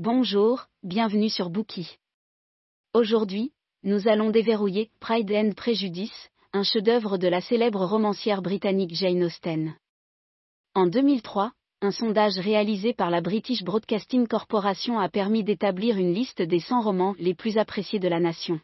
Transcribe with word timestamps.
Bonjour, 0.00 0.66
bienvenue 0.84 1.28
sur 1.28 1.50
Bookie. 1.50 1.98
Aujourd'hui, 2.94 3.50
nous 3.82 4.06
allons 4.06 4.30
déverrouiller 4.30 4.92
Pride 5.00 5.32
and 5.32 5.50
Prejudice, 5.56 6.30
un 6.52 6.62
chef-d'œuvre 6.62 7.18
de 7.18 7.26
la 7.26 7.40
célèbre 7.40 7.84
romancière 7.84 8.40
britannique 8.40 8.94
Jane 8.94 9.24
Austen. 9.24 9.74
En 10.76 10.86
2003, 10.86 11.50
un 11.80 11.90
sondage 11.90 12.38
réalisé 12.38 12.94
par 12.94 13.10
la 13.10 13.20
British 13.20 13.64
Broadcasting 13.64 14.28
Corporation 14.28 15.00
a 15.00 15.08
permis 15.08 15.42
d'établir 15.42 15.96
une 15.96 16.14
liste 16.14 16.42
des 16.42 16.60
100 16.60 16.80
romans 16.80 17.16
les 17.18 17.34
plus 17.34 17.58
appréciés 17.58 17.98
de 17.98 18.06
la 18.06 18.20
nation. 18.20 18.60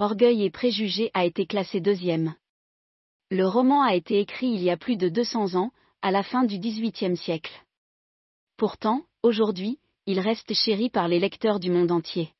Orgueil 0.00 0.42
et 0.42 0.50
préjugés 0.50 1.12
a 1.14 1.24
été 1.24 1.46
classé 1.46 1.80
deuxième. 1.80 2.34
Le 3.30 3.46
roman 3.46 3.84
a 3.84 3.94
été 3.94 4.18
écrit 4.18 4.48
il 4.48 4.64
y 4.64 4.70
a 4.70 4.76
plus 4.76 4.96
de 4.96 5.08
200 5.08 5.54
ans, 5.54 5.70
à 6.02 6.10
la 6.10 6.24
fin 6.24 6.42
du 6.42 6.58
XVIIIe 6.58 7.16
siècle. 7.16 7.52
Pourtant, 8.56 9.04
aujourd'hui, 9.22 9.78
il 10.06 10.18
reste 10.18 10.52
chéri 10.52 10.90
par 10.90 11.06
les 11.06 11.20
lecteurs 11.20 11.60
du 11.60 11.70
monde 11.70 11.92
entier. 11.92 12.30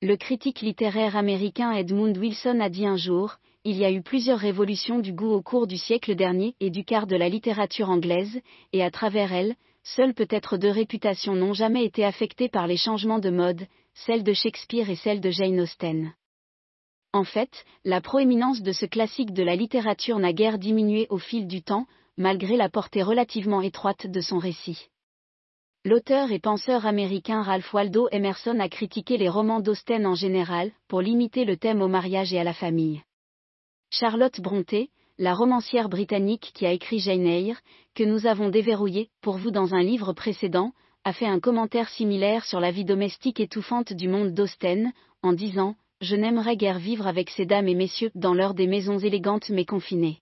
Le 0.00 0.16
critique 0.16 0.62
littéraire 0.62 1.16
américain 1.16 1.70
Edmund 1.72 2.16
Wilson 2.16 2.60
a 2.60 2.70
dit 2.70 2.86
un 2.86 2.96
jour, 2.96 3.36
il 3.64 3.76
y 3.76 3.84
a 3.84 3.92
eu 3.92 4.00
plusieurs 4.02 4.38
révolutions 4.38 4.98
du 4.98 5.12
goût 5.12 5.32
au 5.32 5.42
cours 5.42 5.66
du 5.66 5.76
siècle 5.76 6.14
dernier 6.14 6.54
et 6.60 6.70
du 6.70 6.84
quart 6.84 7.06
de 7.06 7.14
la 7.14 7.28
littérature 7.28 7.90
anglaise, 7.90 8.40
et 8.72 8.82
à 8.82 8.90
travers 8.90 9.34
elles, 9.34 9.54
seules 9.84 10.14
peut-être 10.14 10.56
deux 10.56 10.70
réputations 10.70 11.34
n'ont 11.34 11.52
jamais 11.52 11.84
été 11.84 12.06
affectées 12.06 12.48
par 12.48 12.66
les 12.66 12.78
changements 12.78 13.18
de 13.18 13.30
mode, 13.30 13.66
celle 13.94 14.24
de 14.24 14.32
Shakespeare 14.32 14.88
et 14.88 14.96
celle 14.96 15.20
de 15.20 15.30
Jane 15.30 15.60
Austen. 15.60 16.14
En 17.12 17.24
fait, 17.24 17.66
la 17.84 18.00
proéminence 18.00 18.62
de 18.62 18.72
ce 18.72 18.86
classique 18.86 19.34
de 19.34 19.42
la 19.42 19.56
littérature 19.56 20.18
n'a 20.18 20.32
guère 20.32 20.58
diminué 20.58 21.06
au 21.10 21.18
fil 21.18 21.46
du 21.46 21.62
temps, 21.62 21.86
malgré 22.16 22.56
la 22.56 22.70
portée 22.70 23.02
relativement 23.02 23.60
étroite 23.60 24.06
de 24.06 24.20
son 24.22 24.38
récit. 24.38 24.88
L'auteur 25.84 26.30
et 26.30 26.38
penseur 26.38 26.86
américain 26.86 27.42
Ralph 27.42 27.74
Waldo 27.74 28.06
Emerson 28.12 28.60
a 28.60 28.68
critiqué 28.68 29.16
les 29.16 29.28
romans 29.28 29.58
d'Austen 29.58 30.06
en 30.06 30.14
général, 30.14 30.70
pour 30.86 31.00
limiter 31.00 31.44
le 31.44 31.56
thème 31.56 31.82
au 31.82 31.88
mariage 31.88 32.32
et 32.32 32.38
à 32.38 32.44
la 32.44 32.52
famille. 32.52 33.02
Charlotte 33.90 34.40
Brontë, 34.40 34.90
la 35.18 35.34
romancière 35.34 35.88
britannique 35.88 36.52
qui 36.54 36.66
a 36.66 36.70
écrit 36.70 37.00
Jane 37.00 37.26
Eyre, 37.26 37.60
que 37.96 38.04
nous 38.04 38.28
avons 38.28 38.48
déverrouillé 38.48 39.10
pour 39.22 39.38
vous 39.38 39.50
dans 39.50 39.74
un 39.74 39.82
livre 39.82 40.12
précédent, 40.12 40.70
a 41.02 41.12
fait 41.12 41.26
un 41.26 41.40
commentaire 41.40 41.88
similaire 41.88 42.44
sur 42.44 42.60
la 42.60 42.70
vie 42.70 42.84
domestique 42.84 43.40
étouffante 43.40 43.92
du 43.92 44.06
monde 44.06 44.34
d'Austen, 44.34 44.92
en 45.24 45.32
disant 45.32 45.74
Je 46.00 46.14
n'aimerais 46.14 46.56
guère 46.56 46.78
vivre 46.78 47.08
avec 47.08 47.28
ces 47.28 47.44
dames 47.44 47.66
et 47.66 47.74
messieurs 47.74 48.12
dans 48.14 48.34
l'heure 48.34 48.54
des 48.54 48.68
maisons 48.68 49.00
élégantes 49.00 49.50
mais 49.50 49.64
confinées. 49.64 50.20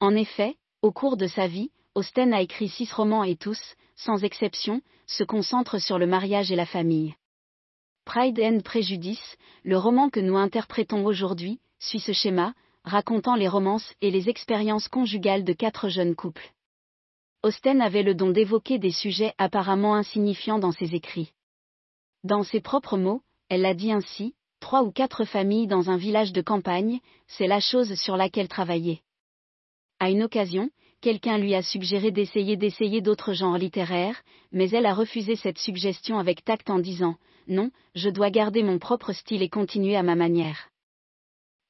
En 0.00 0.14
effet, 0.14 0.56
au 0.82 0.92
cours 0.92 1.16
de 1.16 1.28
sa 1.28 1.46
vie, 1.46 1.70
Austen 1.94 2.32
a 2.32 2.40
écrit 2.40 2.68
six 2.68 2.92
romans 2.92 3.24
et 3.24 3.36
tous, 3.36 3.60
sans 3.96 4.22
exception, 4.22 4.80
se 5.06 5.24
concentrent 5.24 5.80
sur 5.80 5.98
le 5.98 6.06
mariage 6.06 6.52
et 6.52 6.56
la 6.56 6.66
famille. 6.66 7.14
Pride 8.04 8.40
and 8.40 8.60
Prejudice, 8.64 9.36
le 9.64 9.76
roman 9.76 10.08
que 10.08 10.20
nous 10.20 10.36
interprétons 10.36 11.04
aujourd'hui, 11.04 11.60
suit 11.80 12.00
ce 12.00 12.12
schéma, 12.12 12.54
racontant 12.84 13.34
les 13.34 13.48
romances 13.48 13.94
et 14.00 14.10
les 14.10 14.28
expériences 14.28 14.88
conjugales 14.88 15.44
de 15.44 15.52
quatre 15.52 15.88
jeunes 15.88 16.14
couples. 16.14 16.52
Austen 17.42 17.80
avait 17.80 18.02
le 18.02 18.14
don 18.14 18.30
d'évoquer 18.30 18.78
des 18.78 18.92
sujets 18.92 19.34
apparemment 19.38 19.94
insignifiants 19.94 20.58
dans 20.58 20.72
ses 20.72 20.94
écrits. 20.94 21.32
Dans 22.22 22.42
ses 22.42 22.60
propres 22.60 22.98
mots, 22.98 23.22
elle 23.48 23.62
l'a 23.62 23.74
dit 23.74 23.92
ainsi, 23.92 24.34
trois 24.60 24.82
ou 24.82 24.92
quatre 24.92 25.24
familles 25.24 25.66
dans 25.66 25.90
un 25.90 25.96
village 25.96 26.32
de 26.32 26.42
campagne, 26.42 27.00
c'est 27.26 27.46
la 27.46 27.60
chose 27.60 27.94
sur 27.94 28.16
laquelle 28.16 28.48
travailler. 28.48 29.02
À 29.98 30.10
une 30.10 30.22
occasion, 30.22 30.70
quelqu'un 31.00 31.38
lui 31.38 31.54
a 31.54 31.62
suggéré 31.62 32.10
d'essayer 32.10 32.56
d'essayer 32.56 33.00
d'autres 33.00 33.32
genres 33.32 33.58
littéraires, 33.58 34.20
mais 34.52 34.70
elle 34.70 34.86
a 34.86 34.94
refusé 34.94 35.36
cette 35.36 35.58
suggestion 35.58 36.18
avec 36.18 36.44
tact 36.44 36.70
en 36.70 36.78
disant 36.78 37.16
Non, 37.48 37.70
je 37.94 38.10
dois 38.10 38.30
garder 38.30 38.62
mon 38.62 38.78
propre 38.78 39.12
style 39.12 39.42
et 39.42 39.48
continuer 39.48 39.96
à 39.96 40.02
ma 40.02 40.14
manière. 40.14 40.68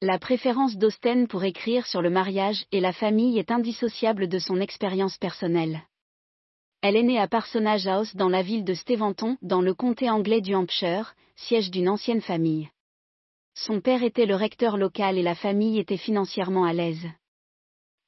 La 0.01 0.17
préférence 0.17 0.77
d'Austen 0.77 1.27
pour 1.27 1.43
écrire 1.43 1.85
sur 1.85 2.01
le 2.01 2.09
mariage 2.09 2.65
et 2.71 2.79
la 2.79 2.91
famille 2.91 3.37
est 3.37 3.51
indissociable 3.51 4.27
de 4.27 4.39
son 4.39 4.59
expérience 4.59 5.17
personnelle. 5.17 5.83
Elle 6.81 6.95
est 6.95 7.03
née 7.03 7.19
à 7.19 7.27
Parsonage 7.27 7.85
House 7.85 8.15
dans 8.15 8.29
la 8.29 8.41
ville 8.41 8.63
de 8.63 8.73
Steventon, 8.73 9.37
dans 9.43 9.61
le 9.61 9.75
comté 9.75 10.09
anglais 10.09 10.41
du 10.41 10.55
Hampshire, 10.55 11.13
siège 11.35 11.69
d'une 11.69 11.87
ancienne 11.87 12.21
famille. 12.21 12.69
Son 13.53 13.81
père 13.81 14.01
était 14.01 14.25
le 14.25 14.35
recteur 14.35 14.77
local 14.77 15.19
et 15.19 15.23
la 15.23 15.35
famille 15.35 15.77
était 15.77 15.97
financièrement 15.97 16.63
à 16.63 16.73
l'aise. 16.73 17.07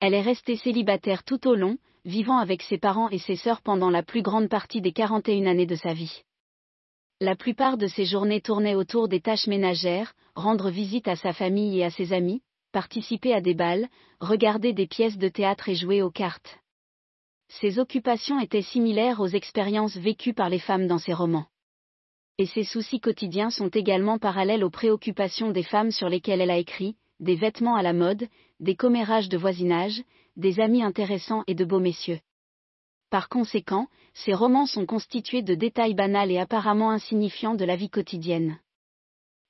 Elle 0.06 0.16
est 0.16 0.22
restée 0.22 0.58
célibataire 0.58 1.24
tout 1.24 1.48
au 1.48 1.56
long, 1.56 1.78
vivant 2.04 2.38
avec 2.38 2.62
ses 2.62 2.78
parents 2.78 3.08
et 3.08 3.20
ses 3.20 3.38
sœurs 3.38 3.62
pendant 3.62 3.90
la 3.90 4.04
plus 4.04 4.22
grande 4.22 4.50
partie 4.50 4.82
des 4.82 4.92
41 4.92 5.46
années 5.46 5.66
de 5.66 5.78
sa 5.78 5.94
vie. 5.94 6.24
La 7.22 7.38
plupart 7.38 7.78
de 7.78 7.88
ses 7.88 8.04
journées 8.04 8.42
tournaient 8.42 8.76
autour 8.76 9.08
des 9.08 9.22
tâches 9.22 9.48
ménagères, 9.48 10.14
rendre 10.36 10.70
visite 10.70 11.08
à 11.08 11.16
sa 11.16 11.32
famille 11.32 11.80
et 11.80 11.86
à 11.86 11.90
ses 11.90 12.12
amis, 12.12 12.42
participer 12.74 13.34
à 13.34 13.40
des 13.40 13.54
balles, 13.54 13.88
regarder 14.20 14.74
des 14.74 14.88
pièces 14.88 15.18
de 15.18 15.30
théâtre 15.30 15.70
et 15.70 15.76
jouer 15.76 16.02
aux 16.02 16.12
cartes. 16.12 16.60
Ses 17.48 17.80
occupations 17.80 18.42
étaient 18.42 18.62
similaires 18.62 19.22
aux 19.22 19.28
expériences 19.28 19.96
vécues 19.96 20.34
par 20.34 20.50
les 20.50 20.60
femmes 20.60 20.88
dans 20.88 20.98
ses 20.98 21.14
romans. 21.14 21.48
Et 22.38 22.46
ses 22.46 22.66
soucis 22.66 23.00
quotidiens 23.00 23.52
sont 23.52 23.70
également 23.70 24.20
parallèles 24.20 24.66
aux 24.66 24.70
préoccupations 24.70 25.52
des 25.52 25.64
femmes 25.64 25.92
sur 25.92 26.10
lesquelles 26.10 26.42
elle 26.42 26.52
a 26.52 26.58
écrit, 26.58 26.98
des 27.22 27.36
vêtements 27.36 27.76
à 27.76 27.82
la 27.82 27.94
mode, 27.94 28.28
des 28.60 28.76
commérages 28.76 29.30
de 29.30 29.38
voisinage, 29.38 30.04
des 30.36 30.60
amis 30.60 30.84
intéressants 30.84 31.44
et 31.48 31.56
de 31.56 31.66
beaux 31.66 31.80
messieurs. 31.80 32.20
Par 33.10 33.30
conséquent, 33.30 33.88
ces 34.14 34.34
romans 34.34 34.66
sont 34.66 34.86
constitués 34.86 35.42
de 35.42 35.54
détails 35.54 35.94
banals 35.94 36.32
et 36.32 36.40
apparemment 36.40 36.92
insignifiants 36.92 37.56
de 37.56 37.66
la 37.66 37.76
vie 37.76 37.90
quotidienne. 37.90 38.60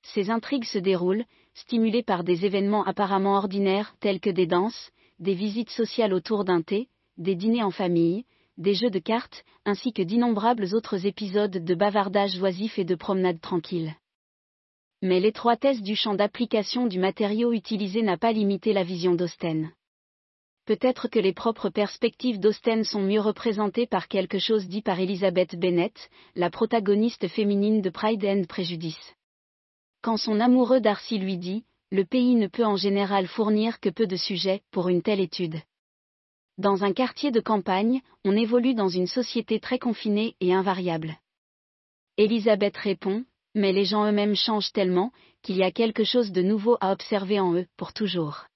Ces 0.02 0.30
intrigues 0.30 0.64
se 0.64 0.78
déroulent, 0.78 1.24
stimulées 1.54 2.02
par 2.02 2.24
des 2.24 2.44
événements 2.44 2.84
apparemment 2.84 3.36
ordinaires 3.36 3.94
tels 4.00 4.20
que 4.20 4.30
des 4.30 4.46
danses, 4.46 4.90
des 5.18 5.34
visites 5.34 5.70
sociales 5.70 6.12
autour 6.12 6.44
d'un 6.44 6.60
thé, 6.60 6.88
des 7.16 7.34
dîners 7.34 7.62
en 7.62 7.70
famille, 7.70 8.24
des 8.58 8.74
jeux 8.74 8.90
de 8.90 8.98
cartes, 8.98 9.44
ainsi 9.64 9.92
que 9.92 10.02
d'innombrables 10.02 10.74
autres 10.74 11.06
épisodes 11.06 11.64
de 11.64 11.74
bavardage 11.74 12.38
oisif 12.40 12.78
et 12.78 12.84
de 12.84 12.94
promenades 12.94 13.40
tranquilles 13.40 13.94
mais 15.04 15.20
l'étroitesse 15.20 15.82
du 15.82 15.96
champ 15.96 16.14
d'application 16.14 16.86
du 16.86 16.98
matériau 16.98 17.52
utilisé 17.52 18.00
n'a 18.00 18.16
pas 18.16 18.32
limité 18.32 18.72
la 18.72 18.84
vision 18.84 19.14
d'Austen. 19.14 19.70
Peut-être 20.64 21.08
que 21.08 21.18
les 21.18 21.34
propres 21.34 21.68
perspectives 21.68 22.40
d'Austen 22.40 22.84
sont 22.84 23.02
mieux 23.02 23.20
représentées 23.20 23.86
par 23.86 24.08
quelque 24.08 24.38
chose 24.38 24.66
dit 24.66 24.80
par 24.80 24.98
Elizabeth 24.98 25.56
Bennet, 25.56 25.92
la 26.36 26.48
protagoniste 26.48 27.28
féminine 27.28 27.82
de 27.82 27.90
Pride 27.90 28.24
and 28.24 28.44
Prejudice. 28.48 29.14
Quand 30.00 30.16
son 30.16 30.40
amoureux 30.40 30.80
Darcy 30.80 31.18
lui 31.18 31.36
dit, 31.36 31.64
le 31.90 32.06
pays 32.06 32.34
ne 32.34 32.46
peut 32.46 32.64
en 32.64 32.76
général 32.76 33.26
fournir 33.26 33.80
que 33.80 33.90
peu 33.90 34.06
de 34.06 34.16
sujets 34.16 34.62
pour 34.70 34.88
une 34.88 35.02
telle 35.02 35.20
étude. 35.20 35.60
Dans 36.56 36.82
un 36.82 36.94
quartier 36.94 37.30
de 37.30 37.40
campagne, 37.40 38.00
on 38.24 38.34
évolue 38.34 38.74
dans 38.74 38.88
une 38.88 39.06
société 39.06 39.60
très 39.60 39.78
confinée 39.78 40.34
et 40.40 40.54
invariable. 40.54 41.18
Elisabeth 42.16 42.78
répond, 42.78 43.26
mais 43.54 43.72
les 43.72 43.84
gens 43.84 44.06
eux-mêmes 44.06 44.34
changent 44.34 44.72
tellement, 44.72 45.12
qu'il 45.42 45.56
y 45.56 45.62
a 45.62 45.70
quelque 45.70 46.04
chose 46.04 46.32
de 46.32 46.42
nouveau 46.42 46.76
à 46.80 46.92
observer 46.92 47.40
en 47.40 47.54
eux, 47.54 47.66
pour 47.76 47.92
toujours. 47.92 48.46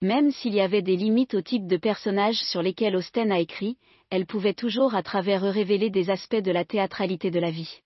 Même 0.00 0.30
s'il 0.32 0.54
y 0.54 0.60
avait 0.60 0.82
des 0.82 0.96
limites 0.96 1.34
au 1.34 1.42
type 1.42 1.66
de 1.66 1.76
personnages 1.76 2.42
sur 2.42 2.62
lesquels 2.62 2.96
Austen 2.96 3.30
a 3.30 3.38
écrit, 3.38 3.78
elle 4.10 4.26
pouvait 4.26 4.54
toujours 4.54 4.94
à 4.94 5.02
travers 5.02 5.44
eux 5.46 5.50
révéler 5.50 5.90
des 5.90 6.10
aspects 6.10 6.34
de 6.36 6.50
la 6.50 6.64
théâtralité 6.64 7.30
de 7.30 7.38
la 7.38 7.50
vie. 7.50 7.80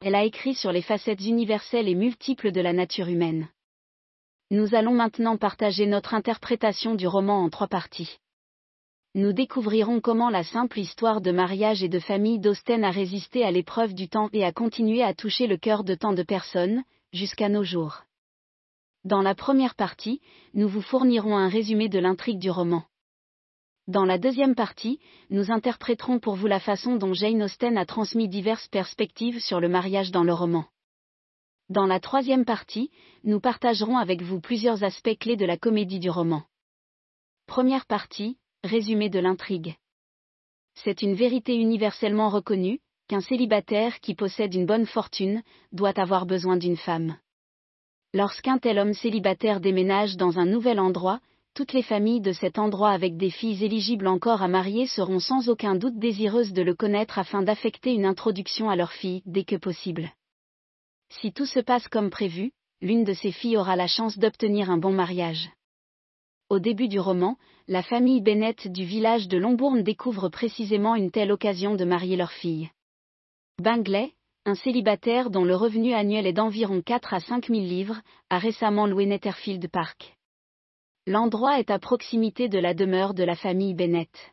Elle 0.00 0.14
a 0.14 0.24
écrit 0.24 0.54
sur 0.54 0.72
les 0.72 0.82
facettes 0.82 1.24
universelles 1.24 1.88
et 1.88 1.94
multiples 1.94 2.52
de 2.52 2.60
la 2.60 2.72
nature 2.72 3.08
humaine. 3.08 3.48
Nous 4.50 4.74
allons 4.74 4.94
maintenant 4.94 5.36
partager 5.36 5.86
notre 5.86 6.14
interprétation 6.14 6.94
du 6.94 7.06
roman 7.06 7.42
en 7.44 7.50
trois 7.50 7.68
parties 7.68 8.18
nous 9.18 9.32
découvrirons 9.32 10.00
comment 10.00 10.30
la 10.30 10.44
simple 10.44 10.78
histoire 10.78 11.20
de 11.20 11.32
mariage 11.32 11.82
et 11.82 11.88
de 11.88 11.98
famille 11.98 12.38
d'Austen 12.38 12.84
a 12.84 12.92
résisté 12.92 13.44
à 13.44 13.50
l'épreuve 13.50 13.92
du 13.92 14.08
temps 14.08 14.28
et 14.32 14.44
a 14.44 14.52
continué 14.52 15.02
à 15.02 15.12
toucher 15.12 15.48
le 15.48 15.56
cœur 15.56 15.82
de 15.82 15.96
tant 15.96 16.12
de 16.12 16.22
personnes, 16.22 16.84
jusqu'à 17.12 17.48
nos 17.48 17.64
jours. 17.64 18.04
Dans 19.02 19.20
la 19.20 19.34
première 19.34 19.74
partie, 19.74 20.20
nous 20.54 20.68
vous 20.68 20.82
fournirons 20.82 21.36
un 21.36 21.48
résumé 21.48 21.88
de 21.88 21.98
l'intrigue 21.98 22.38
du 22.38 22.48
roman. 22.48 22.84
Dans 23.88 24.04
la 24.04 24.18
deuxième 24.18 24.54
partie, 24.54 25.00
nous 25.30 25.50
interpréterons 25.50 26.20
pour 26.20 26.36
vous 26.36 26.46
la 26.46 26.60
façon 26.60 26.94
dont 26.94 27.12
Jane 27.12 27.42
Austen 27.42 27.76
a 27.76 27.86
transmis 27.86 28.28
diverses 28.28 28.68
perspectives 28.68 29.40
sur 29.40 29.58
le 29.58 29.68
mariage 29.68 30.12
dans 30.12 30.22
le 30.22 30.32
roman. 30.32 30.64
Dans 31.70 31.86
la 31.86 31.98
troisième 31.98 32.44
partie, 32.44 32.92
nous 33.24 33.40
partagerons 33.40 33.98
avec 33.98 34.22
vous 34.22 34.40
plusieurs 34.40 34.84
aspects 34.84 35.18
clés 35.18 35.36
de 35.36 35.44
la 35.44 35.56
comédie 35.56 35.98
du 35.98 36.08
roman. 36.08 36.44
Première 37.48 37.86
partie, 37.86 38.36
Résumé 38.64 39.08
de 39.08 39.20
l'intrigue. 39.20 39.76
C'est 40.74 41.02
une 41.02 41.14
vérité 41.14 41.54
universellement 41.54 42.28
reconnue, 42.28 42.80
qu'un 43.06 43.20
célibataire 43.20 44.00
qui 44.00 44.16
possède 44.16 44.52
une 44.52 44.66
bonne 44.66 44.84
fortune, 44.84 45.44
doit 45.70 45.96
avoir 45.96 46.26
besoin 46.26 46.56
d'une 46.56 46.76
femme. 46.76 47.16
Lorsqu'un 48.14 48.58
tel 48.58 48.80
homme 48.80 48.94
célibataire 48.94 49.60
déménage 49.60 50.16
dans 50.16 50.40
un 50.40 50.44
nouvel 50.44 50.80
endroit, 50.80 51.20
toutes 51.54 51.72
les 51.72 51.84
familles 51.84 52.20
de 52.20 52.32
cet 52.32 52.58
endroit 52.58 52.90
avec 52.90 53.16
des 53.16 53.30
filles 53.30 53.64
éligibles 53.64 54.08
encore 54.08 54.42
à 54.42 54.48
marier 54.48 54.88
seront 54.88 55.20
sans 55.20 55.48
aucun 55.48 55.76
doute 55.76 55.98
désireuses 56.00 56.52
de 56.52 56.62
le 56.62 56.74
connaître 56.74 57.20
afin 57.20 57.42
d'affecter 57.42 57.92
une 57.92 58.06
introduction 58.06 58.68
à 58.70 58.74
leur 58.74 58.90
fille 58.90 59.22
dès 59.24 59.44
que 59.44 59.56
possible. 59.56 60.10
Si 61.10 61.32
tout 61.32 61.46
se 61.46 61.60
passe 61.60 61.86
comme 61.86 62.10
prévu, 62.10 62.50
l'une 62.80 63.04
de 63.04 63.12
ces 63.12 63.30
filles 63.30 63.56
aura 63.56 63.76
la 63.76 63.86
chance 63.86 64.18
d'obtenir 64.18 64.68
un 64.68 64.78
bon 64.78 64.92
mariage. 64.92 65.48
Au 66.50 66.60
début 66.60 66.88
du 66.88 66.98
roman, 66.98 67.36
la 67.66 67.82
famille 67.82 68.22
Bennett 68.22 68.68
du 68.68 68.84
village 68.84 69.28
de 69.28 69.36
Longbourn 69.36 69.82
découvre 69.82 70.30
précisément 70.30 70.94
une 70.94 71.10
telle 71.10 71.30
occasion 71.30 71.74
de 71.74 71.84
marier 71.84 72.16
leur 72.16 72.32
fille. 72.32 72.70
Bingley, 73.60 74.14
un 74.46 74.54
célibataire 74.54 75.28
dont 75.28 75.44
le 75.44 75.54
revenu 75.54 75.92
annuel 75.92 76.26
est 76.26 76.32
d'environ 76.32 76.80
4 76.80 77.12
à 77.12 77.20
5 77.20 77.48
000 77.48 77.60
livres, 77.60 78.00
a 78.30 78.38
récemment 78.38 78.86
loué 78.86 79.04
Netherfield 79.04 79.68
Park. 79.70 80.16
L'endroit 81.06 81.58
est 81.58 81.70
à 81.70 81.78
proximité 81.78 82.48
de 82.48 82.58
la 82.58 82.72
demeure 82.72 83.12
de 83.12 83.24
la 83.24 83.36
famille 83.36 83.74
Bennett. 83.74 84.32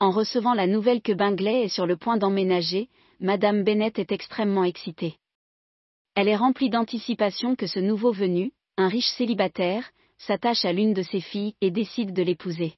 En 0.00 0.10
recevant 0.10 0.54
la 0.54 0.66
nouvelle 0.66 1.02
que 1.02 1.12
Bingley 1.12 1.66
est 1.66 1.68
sur 1.68 1.86
le 1.86 1.96
point 1.96 2.16
d'emménager, 2.16 2.88
Madame 3.20 3.62
Bennett 3.62 3.96
est 4.00 4.10
extrêmement 4.10 4.64
excitée. 4.64 5.18
Elle 6.16 6.26
est 6.26 6.36
remplie 6.36 6.68
d'anticipation 6.68 7.54
que 7.54 7.68
ce 7.68 7.78
nouveau 7.78 8.10
venu, 8.10 8.50
un 8.76 8.88
riche 8.88 9.10
célibataire, 9.16 9.88
s'attache 10.26 10.64
à 10.64 10.72
l'une 10.72 10.94
de 10.94 11.02
ses 11.02 11.20
filles 11.20 11.54
et 11.60 11.70
décide 11.70 12.12
de 12.12 12.22
l'épouser. 12.22 12.74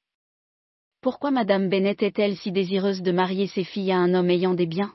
Pourquoi 1.02 1.31
Madame 1.31 1.69
Bennett 1.69 2.02
est-elle 2.02 2.37
si 2.37 2.50
désireuse 2.50 3.02
de 3.02 3.12
marier 3.12 3.46
ses 3.46 3.64
filles 3.64 3.93
à 3.93 3.99
un 3.99 4.14
homme 4.14 4.31
ayant 4.31 4.55
des 4.55 4.67
biens? 4.67 4.94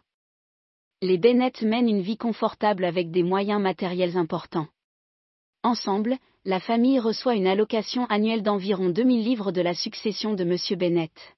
Les 1.01 1.19
Bennett 1.19 1.62
mènent 1.62 1.88
une 1.88 2.01
vie 2.01 2.18
confortable 2.18 2.84
avec 2.84 3.12
des 3.12 3.24
moyens 3.24 3.62
matériels 3.62 4.18
importants. 4.18 4.68
Ensemble, 5.63 6.18
la 6.46 6.60
famille 6.60 7.00
reçoit 7.00 7.36
une 7.36 7.48
allocation 7.48 8.06
annuelle 8.06 8.42
d'environ 8.42 8.90
2000 8.90 9.24
livres 9.24 9.51
de 9.51 9.62
la 9.62 9.75
succession 9.75 10.34
de 10.34 10.44
M. 10.44 10.80
Bennett. 10.80 11.36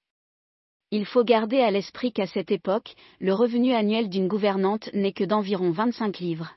Il 0.91 1.05
faut 1.05 1.23
garder 1.23 1.59
à 1.59 1.71
l'esprit 1.71 2.13
qu'à 2.13 2.27
cette 2.27 2.51
époque, 2.51 2.95
le 3.19 3.33
revenu 3.33 3.73
annuel 3.73 4.09
d'une 4.09 4.27
gouvernante 4.27 4.89
n'est 4.93 5.13
que 5.13 5.23
d'environ 5.23 5.71
25 5.71 6.19
livres. 6.19 6.55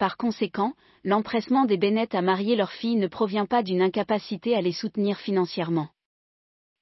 Par 0.00 0.16
conséquent, 0.16 0.72
l'empressement 1.04 1.66
des 1.66 1.76
Bennett 1.76 2.14
à 2.14 2.22
marier 2.22 2.56
leur 2.56 2.72
fille 2.72 2.96
ne 2.96 3.06
provient 3.06 3.44
pas 3.44 3.62
d'une 3.62 3.82
incapacité 3.82 4.56
à 4.56 4.62
les 4.62 4.72
soutenir 4.72 5.18
financièrement. 5.18 5.90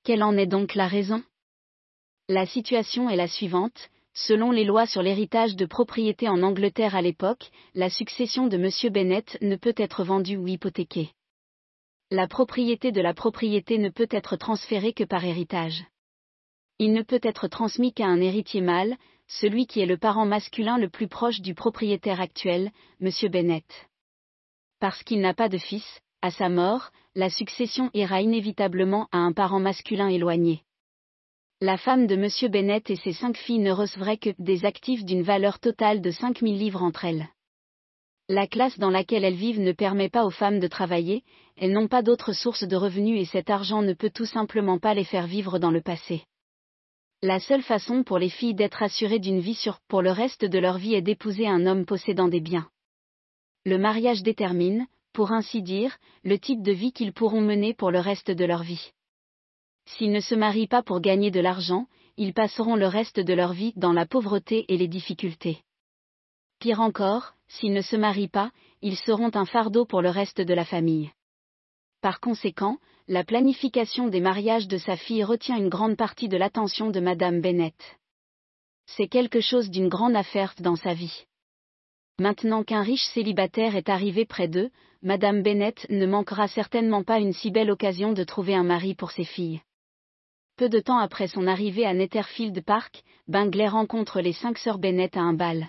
Quelle 0.04 0.22
en 0.22 0.36
est 0.36 0.46
donc 0.46 0.76
la 0.76 0.86
raison? 0.86 1.24
La 2.28 2.46
situation 2.46 3.10
est 3.10 3.16
la 3.16 3.26
suivante, 3.26 3.90
Selon 4.14 4.50
les 4.50 4.64
lois 4.64 4.86
sur 4.86 5.02
l'héritage 5.02 5.54
de 5.54 5.64
propriété 5.64 6.28
en 6.28 6.42
Angleterre 6.42 6.96
à 6.96 7.02
l'époque, 7.02 7.50
la 7.74 7.88
succession 7.88 8.48
de 8.48 8.56
M. 8.56 8.92
Bennett 8.92 9.38
ne 9.42 9.54
peut 9.54 9.74
être 9.76 10.02
vendue 10.02 10.36
ou 10.36 10.48
hypothéquée. 10.48 11.10
La 12.10 12.26
propriété 12.26 12.90
de 12.90 13.00
la 13.00 13.14
propriété 13.14 13.78
ne 13.78 13.90
peut 13.90 14.08
être 14.10 14.36
transférée 14.36 14.92
que 14.92 15.04
par 15.04 15.24
héritage. 15.24 15.84
Il 16.80 16.92
ne 16.92 17.02
peut 17.02 17.20
être 17.22 17.46
transmis 17.46 17.92
qu'à 17.92 18.06
un 18.06 18.20
héritier 18.20 18.60
mâle, 18.60 18.96
celui 19.28 19.66
qui 19.66 19.80
est 19.80 19.86
le 19.86 19.98
parent 19.98 20.26
masculin 20.26 20.78
le 20.78 20.88
plus 20.88 21.06
proche 21.06 21.40
du 21.40 21.54
propriétaire 21.54 22.20
actuel, 22.20 22.72
M. 23.00 23.10
Bennett. 23.30 23.88
Parce 24.80 25.02
qu'il 25.02 25.20
n'a 25.20 25.34
pas 25.34 25.48
de 25.48 25.58
fils, 25.58 26.00
à 26.22 26.30
sa 26.30 26.48
mort, 26.48 26.90
la 27.14 27.30
succession 27.30 27.90
ira 27.94 28.22
inévitablement 28.22 29.06
à 29.12 29.19
un 29.19 29.32
parent 29.32 29.60
masculin 29.60 30.08
éloigné. 30.08 30.62
La 31.60 31.76
femme 31.76 32.06
de 32.06 32.14
M. 32.14 32.50
Bennett 32.50 32.88
et 32.88 32.96
ses 32.96 33.12
cinq 33.12 33.36
filles 33.36 33.58
ne 33.58 33.72
recevraient 33.72 34.19
que 34.19 34.30
des 34.38 34.64
actifs 34.64 35.04
d'une 35.04 35.22
valeur 35.22 35.58
totale 35.58 36.00
de 36.00 36.10
5000 36.10 36.56
livres 36.56 36.82
entre 36.82 37.04
elles. 37.04 37.28
La 38.28 38.46
classe 38.46 38.78
dans 38.78 38.90
laquelle 38.90 39.25
elles 39.25 39.34
vivent 39.34 39.60
ne 39.60 39.72
permet 39.72 40.08
pas 40.08 40.25
aux 40.25 40.30
femmes 40.30 40.60
de 40.60 40.69
travailler, 40.69 41.25
elles 41.56 41.72
n'ont 41.72 41.88
pas 41.88 42.02
d'autres 42.02 42.32
sources 42.32 42.64
de 42.64 42.76
revenus 42.76 43.20
et 43.20 43.25
cet 43.25 43.50
argent 43.50 43.82
ne 43.82 43.94
peut 43.94 44.10
tout 44.10 44.26
simplement 44.26 44.78
pas 44.78 44.94
les 44.94 45.04
faire 45.04 45.26
vivre 45.26 45.58
dans 45.58 45.70
le 45.70 45.80
passé. 45.80 46.22
La 47.20 47.40
seule 47.40 47.62
façon 47.62 48.04
pour 48.04 48.20
les 48.20 48.28
filles 48.28 48.54
d'être 48.54 48.80
assurées 48.80 49.18
d'une 49.18 49.40
vie 49.40 49.56
sûre 49.56 49.80
pour 49.88 50.02
le 50.02 50.12
reste 50.12 50.44
de 50.44 50.58
leur 50.60 50.78
vie 50.78 50.94
est 50.94 51.02
d'épouser 51.02 51.48
un 51.48 51.66
homme 51.66 51.84
possédant 51.84 52.28
des 52.28 52.38
biens. 52.38 52.68
Le 53.64 53.76
mariage 53.76 54.22
détermine, 54.22 54.86
pour 55.12 55.32
ainsi 55.32 55.60
dire, 55.60 55.96
le 56.22 56.38
type 56.38 56.62
de 56.62 56.70
vie 56.70 56.92
qu'ils 56.92 57.12
pourront 57.12 57.40
mener 57.40 57.74
pour 57.74 57.90
le 57.90 57.98
reste 57.98 58.30
de 58.30 58.44
leur 58.44 58.62
vie. 58.62 58.92
S'ils 59.86 60.12
ne 60.12 60.20
se 60.20 60.36
marient 60.36 60.68
pas 60.68 60.84
pour 60.84 61.00
gagner 61.00 61.32
de 61.32 61.40
l'argent, 61.40 61.88
ils 62.16 62.34
passeront 62.34 62.76
le 62.76 62.86
reste 62.86 63.18
de 63.18 63.34
leur 63.34 63.52
vie 63.52 63.72
dans 63.74 63.92
la 63.92 64.06
pauvreté 64.06 64.64
et 64.68 64.76
les 64.76 64.88
difficultés. 64.88 65.64
Pire 66.60 66.80
encore, 66.80 67.34
s'ils 67.48 67.72
ne 67.72 67.82
se 67.82 67.96
marient 67.96 68.28
pas, 68.28 68.52
ils 68.80 68.96
seront 68.96 69.30
un 69.34 69.44
fardeau 69.44 69.84
pour 69.86 70.02
le 70.02 70.10
reste 70.10 70.40
de 70.40 70.54
la 70.54 70.64
famille. 70.64 71.10
Par 72.00 72.20
conséquent, 72.20 72.78
la 73.08 73.24
planification 73.24 74.08
des 74.08 74.20
mariages 74.20 74.68
de 74.68 74.78
sa 74.78 74.96
fille 74.96 75.24
retient 75.24 75.56
une 75.56 75.68
grande 75.68 75.96
partie 75.96 76.28
de 76.28 76.36
l'attention 76.36 76.90
de 76.90 77.00
Madame 77.00 77.40
Bennett. 77.40 77.98
C'est 78.86 79.08
quelque 79.08 79.40
chose 79.40 79.68
d'une 79.68 79.88
grande 79.88 80.14
affaire 80.14 80.54
dans 80.60 80.76
sa 80.76 80.94
vie. 80.94 81.24
Maintenant 82.20 82.62
qu'un 82.62 82.82
riche 82.82 83.06
célibataire 83.14 83.76
est 83.76 83.88
arrivé 83.88 84.24
près 84.24 84.48
d'eux, 84.48 84.70
Madame 85.02 85.42
Bennett 85.42 85.86
ne 85.90 86.06
manquera 86.06 86.48
certainement 86.48 87.02
pas 87.02 87.18
une 87.18 87.32
si 87.32 87.50
belle 87.50 87.70
occasion 87.70 88.12
de 88.12 88.24
trouver 88.24 88.54
un 88.54 88.64
mari 88.64 88.94
pour 88.94 89.10
ses 89.10 89.24
filles. 89.24 89.60
Peu 90.56 90.68
de 90.68 90.80
temps 90.80 90.98
après 90.98 91.28
son 91.28 91.46
arrivée 91.46 91.86
à 91.86 91.94
Netherfield 91.94 92.64
Park, 92.64 93.02
Bingley 93.28 93.68
rencontre 93.68 94.20
les 94.20 94.32
cinq 94.32 94.58
sœurs 94.58 94.78
Bennett 94.78 95.16
à 95.16 95.20
un 95.20 95.34
bal. 95.34 95.68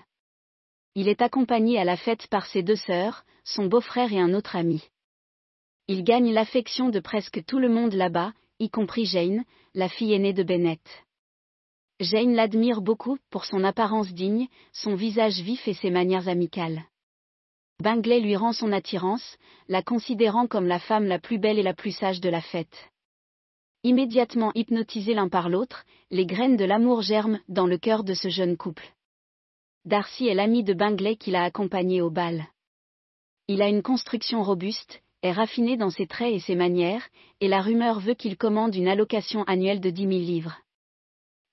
Il 0.95 1.07
est 1.07 1.21
accompagné 1.21 1.79
à 1.79 1.83
la 1.83 1.97
fête 1.97 2.27
par 2.27 2.45
ses 2.45 2.63
deux 2.63 2.75
sœurs, 2.75 3.23
son 3.43 3.65
beau-frère 3.65 4.11
et 4.11 4.19
un 4.19 4.33
autre 4.33 4.55
ami. 4.55 4.83
Il 5.91 6.03
gagne 6.03 6.31
l'affection 6.31 6.89
de 6.89 6.99
presque 6.99 7.43
tout 7.45 7.57
le 7.57 7.67
monde 7.67 7.93
là-bas, 7.93 8.33
y 8.59 8.69
compris 8.69 9.05
Jane, 9.05 9.43
la 9.73 9.89
fille 9.89 10.13
aînée 10.13 10.33
de 10.33 10.43
Bennett. 10.43 10.87
Jane 11.99 12.35
l'admire 12.35 12.81
beaucoup 12.81 13.17
pour 13.31 13.43
son 13.43 13.63
apparence 13.63 14.13
digne, 14.13 14.49
son 14.71 14.93
visage 14.93 15.41
vif 15.41 15.67
et 15.67 15.73
ses 15.73 15.89
manières 15.89 16.27
amicales. 16.27 16.83
Bingley 17.81 18.19
lui 18.19 18.35
rend 18.35 18.53
son 18.53 18.71
attirance, 18.71 19.39
la 19.67 19.81
considérant 19.81 20.45
comme 20.45 20.67
la 20.67 20.77
femme 20.77 21.05
la 21.05 21.17
plus 21.17 21.39
belle 21.39 21.57
et 21.57 21.63
la 21.63 21.73
plus 21.73 21.97
sage 21.97 22.21
de 22.21 22.29
la 22.29 22.41
fête. 22.41 22.91
Immédiatement 23.81 24.51
hypnotisés 24.53 25.15
l'un 25.15 25.27
par 25.27 25.49
l'autre, 25.49 25.85
les 26.11 26.27
graines 26.27 26.57
de 26.57 26.65
l'amour 26.65 27.01
germent 27.01 27.39
dans 27.47 27.65
le 27.65 27.79
cœur 27.79 28.03
de 28.03 28.13
ce 28.13 28.29
jeune 28.29 28.57
couple. 28.57 28.93
Darcy 29.85 30.27
est 30.27 30.35
l'ami 30.35 30.63
de 30.63 30.75
Bingley 30.75 31.15
qui 31.15 31.31
l'a 31.31 31.45
accompagné 31.45 32.03
au 32.03 32.11
bal. 32.11 32.45
Il 33.47 33.63
a 33.63 33.69
une 33.69 33.81
construction 33.81 34.43
robuste, 34.43 35.01
est 35.21 35.31
raffiné 35.31 35.77
dans 35.77 35.89
ses 35.89 36.07
traits 36.07 36.33
et 36.33 36.39
ses 36.39 36.55
manières, 36.55 37.07
et 37.41 37.47
la 37.47 37.61
rumeur 37.61 37.99
veut 37.99 38.13
qu'il 38.13 38.37
commande 38.37 38.75
une 38.75 38.87
allocation 38.87 39.43
annuelle 39.43 39.81
de 39.81 39.89
10 39.89 40.01
000 40.01 40.11
livres. 40.11 40.57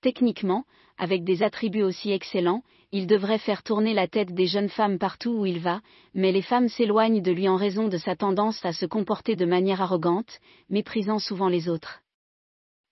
Techniquement, 0.03 0.65
avec 0.99 1.25
des 1.25 1.43
attributs 1.43 1.83
aussi 1.83 2.13
excellents, 2.13 2.63
il 2.93 3.07
devrait 3.07 3.39
faire 3.39 3.63
tourner 3.63 3.93
la 3.93 4.07
tête 4.07 4.33
des 4.33 4.47
jeunes 4.47 4.69
femmes 4.69 4.99
partout 4.99 5.31
où 5.31 5.47
il 5.47 5.59
va, 5.59 5.81
mais 6.15 6.33
les 6.33 6.43
femmes 6.43 6.69
s'éloignent 6.69 7.21
de 7.21 7.33
lui 7.33 7.49
en 7.49 7.57
raison 7.57 7.89
de 7.89 7.99
sa 7.99 8.17
tendance 8.17 8.65
à 8.65 8.73
se 8.73 8.87
comporter 8.87 9.37
de 9.37 9.45
manière 9.45 9.83
arrogante, 9.83 10.41
méprisant 10.71 11.19
souvent 11.19 11.49
les 11.49 11.69
autres. 11.69 12.03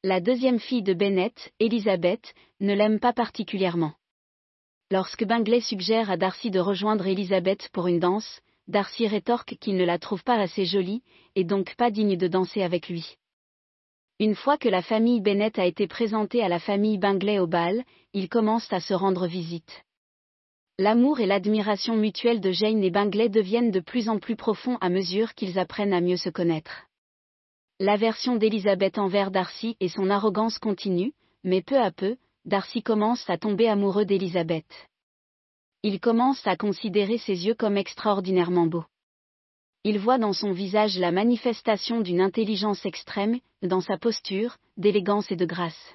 La 0.02 0.21
deuxième 0.21 0.59
fille 0.59 0.83
de 0.83 0.93
Bennett, 0.93 1.52
Elizabeth, 1.61 2.35
ne 2.61 2.75
l'aime 2.75 3.00
pas 3.00 3.12
particulièrement. 3.12 3.95
Lorsque 4.90 5.25
Bingley 5.25 5.61
suggère 5.61 6.11
à 6.11 6.16
Darcy 6.16 6.50
de 6.50 6.61
rejoindre 6.61 7.07
Elizabeth 7.07 7.71
pour 7.73 7.87
une 7.87 8.00
danse, 8.00 8.43
Darcy 8.68 9.06
rétorque 9.06 9.56
qu'il 9.61 9.76
ne 9.76 9.85
la 9.85 9.99
trouve 9.99 10.25
pas 10.25 10.37
assez 10.37 10.64
jolie, 10.64 11.02
et 11.35 11.44
donc 11.44 11.75
pas 11.76 11.90
digne 11.90 12.16
de 12.16 12.28
danser 12.28 12.62
avec 12.62 12.88
lui. 12.88 13.16
Une 14.21 14.35
fois 14.35 14.56
que 14.56 14.68
la 14.68 14.80
famille 14.80 15.21
Bennett 15.21 15.59
a 15.59 15.66
été 15.66 15.87
présentée 15.87 16.42
à 16.42 16.49
la 16.49 16.61
famille 16.61 16.99
Bingley 16.99 17.38
au 17.38 17.47
bal, 17.47 17.83
ils 18.12 18.28
commencent 18.28 18.73
à 18.73 18.80
se 18.80 18.94
rendre 18.94 19.26
visite. 19.26 19.85
L'amour 20.78 21.21
et 21.21 21.26
l'admiration 21.26 21.97
mutuelle 21.97 22.40
de 22.40 22.50
Jane 22.50 22.83
et 22.83 22.90
Bingley 22.90 23.28
deviennent 23.28 23.71
de 23.71 23.80
plus 23.80 24.09
en 24.09 24.18
plus 24.18 24.37
profonds 24.37 24.78
à 24.80 24.88
mesure 24.88 25.35
qu'ils 25.35 25.59
apprennent 25.59 25.92
à 25.92 26.00
mieux 26.00 26.16
se 26.16 26.30
connaître. 26.30 26.87
L'aversion 27.80 28.37
d'Elisabeth 28.37 28.99
envers 28.99 29.30
Darcy 29.30 29.76
et 29.80 29.88
son 29.88 30.11
arrogance 30.11 30.59
continuent, 30.59 31.12
mais 31.42 31.61
peu 31.61 31.78
à 31.78 31.90
peu, 31.90 32.16
Darcy 32.44 32.83
commence 32.83 33.28
à 33.28 33.37
tomber 33.37 33.68
amoureux 33.68 34.04
d'Elisabeth. 34.04 34.66
Il 35.87 36.00
commence 36.00 36.47
à 36.47 36.57
considérer 36.57 37.19
ses 37.19 37.45
yeux 37.45 37.55
comme 37.55 37.76
extraordinairement 37.76 38.67
beaux. 38.67 38.87
Il 39.85 39.99
voit 39.99 40.17
dans 40.17 40.33
son 40.33 40.53
visage 40.53 40.97
la 40.97 41.12
manifestation 41.12 42.00
d'une 42.00 42.23
intelligence 42.23 42.87
extrême, 42.87 43.38
dans 43.61 43.83
sa 43.83 43.99
posture, 43.99 44.57
d'élégance 44.79 45.31
et 45.31 45.37
de 45.37 45.45
grâce. 45.45 45.95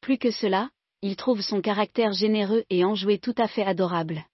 Plus 0.00 0.16
que 0.16 0.30
cela, 0.30 0.70
il 1.02 1.14
trouve 1.14 1.42
son 1.42 1.60
caractère 1.60 2.12
généreux 2.12 2.64
et 2.70 2.86
enjoué 2.86 3.18
tout 3.18 3.34
à 3.36 3.48
fait 3.48 3.64
adorable. 3.64 4.24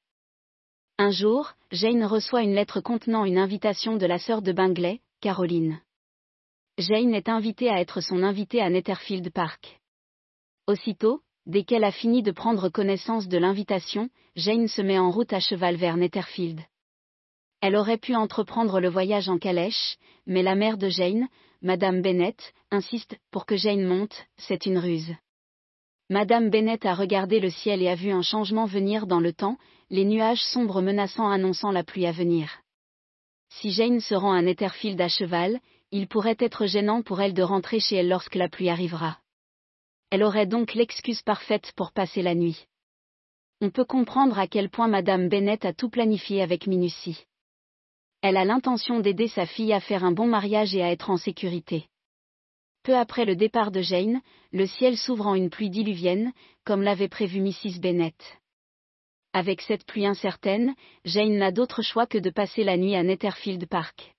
Un 0.97 1.11
jour, 1.11 1.55
Jane 1.73 2.05
reçoit 2.05 2.45
une 2.45 2.55
lettre 2.55 2.81
contenant 2.81 3.25
une 3.25 3.39
invitation 3.39 3.97
de 3.97 4.07
la 4.07 4.21
sœur 4.21 4.43
de 4.43 4.53
Bingley, 4.53 5.01
Caroline. 5.21 5.81
Jane 6.79 7.15
est 7.15 7.29
invitée 7.29 7.69
à 7.69 7.81
être 7.81 8.01
son 8.01 8.23
invitée 8.23 8.63
à 8.63 8.71
Netherfield 8.71 9.29
Park. 9.33 9.81
Aussitôt, 10.69 11.21
dès 11.47 11.65
qu'elle 11.65 11.85
a 11.85 11.93
fini 11.93 12.23
de 12.23 12.31
prendre 12.31 12.69
connaissance 12.69 13.29
de 13.29 13.39
l'invitation, 13.39 14.09
Jane 14.37 14.69
se 14.69 14.83
met 14.83 14.99
en 14.99 15.11
route 15.11 15.33
à 15.33 15.41
cheval 15.41 15.77
vers 15.77 15.97
Netherfield. 15.97 16.61
Elle 17.61 17.77
aurait 17.77 17.99
pu 17.99 18.15
entreprendre 18.15 18.81
le 18.81 18.89
voyage 18.89 19.29
en 19.29 19.39
calèche, 19.39 19.97
mais 20.27 20.43
la 20.43 20.55
mère 20.55 20.79
de 20.79 20.89
Jane, 20.89 21.29
Madame 21.63 22.03
Bennett, 22.03 22.53
insiste 22.71 23.17
pour 23.31 23.47
que 23.47 23.57
Jane 23.57 23.85
monte, 23.85 24.27
c'est 24.37 24.67
une 24.67 24.79
ruse. 24.79 25.15
Madame 26.11 26.51
Bennett 26.51 26.85
a 26.85 26.95
regardé 26.95 27.41
le 27.41 27.51
ciel 27.51 27.81
et 27.81 27.89
a 27.89 27.95
vu 27.95 28.11
un 28.11 28.23
changement 28.23 28.67
venir 28.67 29.07
dans 29.07 29.21
le 29.21 29.33
temps, 29.33 29.57
les 29.91 30.05
nuages 30.05 30.43
sombres 30.43 30.83
menaçant 30.83 31.31
annonçant 31.31 31.71
la 31.71 31.85
pluie 31.85 32.07
à 32.07 32.13
venir. 32.13 32.61
Si 33.49 33.71
Jane 33.71 34.01
se 34.01 34.15
rend 34.15 34.33
à 34.33 34.43
Netherfield 34.43 35.01
à 35.01 35.09
cheval, 35.09 35.61
il 35.91 36.09
pourrait 36.09 36.37
être 36.39 36.67
gênant 36.67 37.03
pour 37.03 37.21
elle 37.21 37.35
de 37.35 37.43
rentrer 37.43 37.79
chez 37.79 37.97
elle 37.97 38.09
lorsque 38.09 38.35
la 38.35 38.49
pluie 38.49 38.71
arrivera. 38.71 39.22
Elle 40.13 40.25
aurait 40.25 40.47
donc 40.47 40.75
l'excuse 40.75 41.23
parfaite 41.23 41.73
pour 41.75 41.91
passer 41.91 42.21
la 42.21 42.35
nuit. 42.35 42.67
On 43.63 43.71
peut 43.71 43.87
comprendre 43.87 44.39
à 44.39 44.47
quel 44.47 44.69
point 44.69 44.87
Madame 44.87 45.31
Bennett 45.31 45.65
a 45.65 45.73
tout 45.73 45.89
planifié 45.89 46.43
avec 46.43 46.67
minutie. 46.67 47.25
Elle 48.21 48.37
a 48.37 48.45
l'intention 48.45 49.01
d'aider 49.01 49.27
sa 49.27 49.47
fille 49.47 49.73
à 49.73 49.81
faire 49.81 50.05
un 50.05 50.13
bon 50.13 50.27
mariage 50.27 50.75
et 50.75 50.83
à 50.83 50.91
être 50.91 51.09
en 51.09 51.17
sécurité. 51.17 51.87
Peu 52.83 52.95
après 52.95 53.25
le 53.25 53.37
départ 53.37 53.71
de 53.71 53.81
Jane, 53.81 54.21
le 54.53 54.67
ciel 54.67 54.99
s'ouvre 54.99 55.29
en 55.29 55.35
une 55.35 55.49
pluie 55.49 55.71
diluvienne, 55.71 56.35
comme 56.67 56.83
l'avait 56.83 57.09
prévu 57.09 57.41
Mrs. 57.41 57.81
Bennet. 57.81 58.13
Avec 59.33 59.63
cette 59.63 59.87
pluie 59.87 60.05
incertaine, 60.05 60.75
Jane 61.07 61.39
n'a 61.39 61.53
d'autre 61.53 61.81
choix 61.81 62.07
que 62.07 62.19
de 62.19 62.29
passer 62.29 62.65
la 62.65 62.77
nuit 62.77 62.97
à 62.97 63.03
Netherfield 63.03 63.67
Park. 63.67 64.15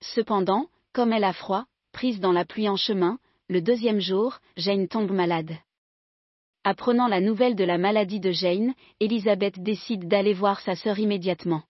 Cependant, 0.00 0.68
comme 0.94 1.12
elle 1.12 1.24
a 1.24 1.34
froid, 1.34 1.66
prise 1.92 2.18
dans 2.18 2.32
la 2.32 2.46
pluie 2.46 2.70
en 2.70 2.76
chemin, 2.76 3.18
le 3.52 3.60
deuxième 3.60 4.00
jour, 4.00 4.38
Jane 4.56 4.88
tombe 4.88 5.12
malade. 5.12 5.58
Apprenant 6.64 7.06
la 7.06 7.20
nouvelle 7.20 7.54
de 7.54 7.64
la 7.64 7.76
maladie 7.76 8.18
de 8.18 8.30
Jane, 8.30 8.72
Elizabeth 8.98 9.62
décide 9.62 10.08
d'aller 10.08 10.32
voir 10.32 10.60
sa 10.60 10.74
sœur 10.74 10.98
immédiatement. 10.98 11.62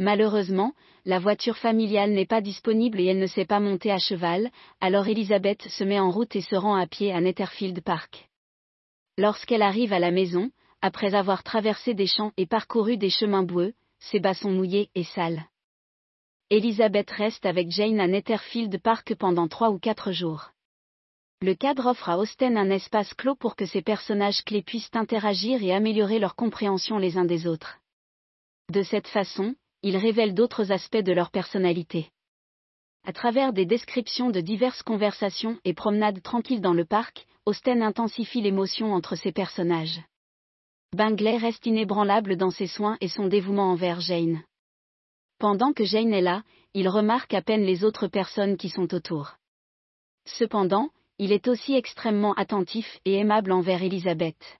Malheureusement, 0.00 0.72
la 1.04 1.20
voiture 1.20 1.56
familiale 1.56 2.10
n'est 2.10 2.26
pas 2.26 2.40
disponible 2.40 2.98
et 2.98 3.04
elle 3.04 3.20
ne 3.20 3.28
sait 3.28 3.44
pas 3.44 3.60
monter 3.60 3.92
à 3.92 3.98
cheval, 3.98 4.50
alors 4.80 5.06
Elisabeth 5.06 5.62
se 5.68 5.84
met 5.84 6.00
en 6.00 6.10
route 6.10 6.34
et 6.34 6.40
se 6.40 6.56
rend 6.56 6.74
à 6.74 6.88
pied 6.88 7.12
à 7.12 7.20
Netherfield 7.20 7.80
Park. 7.82 8.28
Lorsqu'elle 9.16 9.62
arrive 9.62 9.92
à 9.92 10.00
la 10.00 10.10
maison, 10.10 10.50
après 10.82 11.14
avoir 11.14 11.44
traversé 11.44 11.94
des 11.94 12.08
champs 12.08 12.32
et 12.36 12.46
parcouru 12.46 12.96
des 12.96 13.10
chemins 13.10 13.44
boueux, 13.44 13.74
ses 14.00 14.18
bas 14.18 14.34
sont 14.34 14.50
mouillés 14.50 14.90
et 14.96 15.04
sales. 15.04 15.44
Elisabeth 16.48 17.12
reste 17.12 17.46
avec 17.46 17.70
Jane 17.70 18.00
à 18.00 18.08
Netherfield 18.08 18.76
Park 18.82 19.14
pendant 19.14 19.46
trois 19.46 19.70
ou 19.70 19.78
quatre 19.78 20.10
jours. 20.10 20.50
Le 21.42 21.54
cadre 21.54 21.86
offre 21.86 22.10
à 22.10 22.18
Austen 22.18 22.58
un 22.58 22.68
espace 22.68 23.14
clos 23.14 23.34
pour 23.34 23.56
que 23.56 23.64
ces 23.64 23.80
personnages 23.80 24.44
clés 24.44 24.62
puissent 24.62 24.90
interagir 24.92 25.62
et 25.62 25.72
améliorer 25.72 26.18
leur 26.18 26.36
compréhension 26.36 26.98
les 26.98 27.16
uns 27.16 27.24
des 27.24 27.46
autres. 27.46 27.78
De 28.70 28.82
cette 28.82 29.08
façon, 29.08 29.54
ils 29.82 29.96
révèlent 29.96 30.34
d'autres 30.34 30.70
aspects 30.70 30.98
de 30.98 31.12
leur 31.12 31.30
personnalité. 31.30 32.10
À 33.06 33.14
travers 33.14 33.54
des 33.54 33.64
descriptions 33.64 34.28
de 34.28 34.42
diverses 34.42 34.82
conversations 34.82 35.58
et 35.64 35.72
promenades 35.72 36.22
tranquilles 36.22 36.60
dans 36.60 36.74
le 36.74 36.84
parc, 36.84 37.26
Austen 37.46 37.82
intensifie 37.82 38.42
l'émotion 38.42 38.92
entre 38.92 39.16
ses 39.16 39.32
personnages. 39.32 40.02
Bingley 40.94 41.38
reste 41.38 41.64
inébranlable 41.64 42.36
dans 42.36 42.50
ses 42.50 42.66
soins 42.66 42.98
et 43.00 43.08
son 43.08 43.28
dévouement 43.28 43.70
envers 43.70 44.00
Jane. 44.00 44.42
Pendant 45.38 45.72
que 45.72 45.84
Jane 45.84 46.12
est 46.12 46.20
là, 46.20 46.42
il 46.74 46.86
remarque 46.88 47.32
à 47.32 47.40
peine 47.40 47.62
les 47.62 47.82
autres 47.82 48.08
personnes 48.08 48.58
qui 48.58 48.68
sont 48.68 48.92
autour. 48.92 49.36
Cependant, 50.26 50.90
il 51.22 51.32
est 51.32 51.48
aussi 51.48 51.74
extrêmement 51.74 52.32
attentif 52.32 52.98
et 53.04 53.18
aimable 53.18 53.52
envers 53.52 53.82
Elizabeth. 53.82 54.58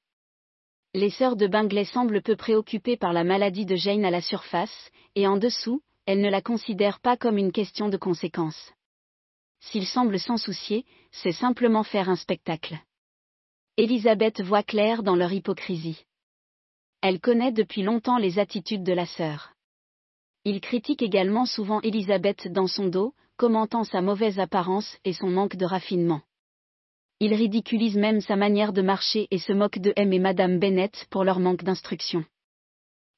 Les 0.93 1.09
sœurs 1.09 1.37
de 1.37 1.47
Bingley 1.47 1.87
semblent 1.87 2.21
peu 2.21 2.37
préoccupées 2.37 2.99
par 2.99 3.15
la 3.15 3.25
maladie 3.25 3.65
de 3.65 3.77
Jane 3.77 4.05
à 4.05 4.11
la 4.11 4.21
surface, 4.21 4.91
et 5.15 5.27
en 5.27 5.39
dessous, 5.39 5.81
elles 6.05 6.21
ne 6.21 6.29
la 6.29 6.43
considèrent 6.43 7.01
pas 7.01 7.17
comme 7.17 7.39
une 7.39 7.51
question 7.51 7.89
de 7.89 7.97
conséquence. 7.97 8.75
S'ils 9.61 9.87
semblent 9.87 10.21
s'en 10.21 10.37
soucier, 10.37 10.85
c'est 11.13 11.33
simplement 11.33 11.83
faire 11.83 12.11
un 12.11 12.17
spectacle. 12.17 12.79
Elisabeth 13.79 14.43
voit 14.43 14.63
clair 14.63 15.03
dans 15.03 15.17
leur 15.17 15.33
hypocrisie. 15.33 16.05
Elle 17.01 17.21
connaît 17.21 17.53
depuis 17.53 17.83
longtemps 17.83 18.19
les 18.19 18.39
attitudes 18.39 18.85
de 18.85 18.93
la 18.93 19.07
sœur. 19.07 19.55
Il 20.45 20.61
critique 20.61 21.01
également 21.01 21.47
souvent 21.47 21.81
Elisabeth 21.81 22.49
dans 22.49 22.67
son 22.67 22.89
dos, 22.89 23.15
commentant 23.39 23.85
sa 23.85 24.03
mauvaise 24.03 24.39
apparence 24.39 24.99
et 25.07 25.15
son 25.15 25.31
manque 25.31 25.57
de 25.57 25.65
raffinement. 25.65 26.21
Il 27.23 27.35
ridiculise 27.35 27.97
même 27.97 28.23
sa 28.23 28.35
manière 28.35 28.73
de 28.73 28.81
marcher 28.81 29.29
et 29.31 29.39
se 29.39 29.53
moque 29.53 29.79
de 29.79 29.93
M 29.95 30.11
et 30.15 30.19
Madame 30.19 30.59
Bennett 30.59 31.07
pour 31.11 31.23
leur 31.23 31.39
manque 31.39 31.63
d'instruction. 31.63 32.25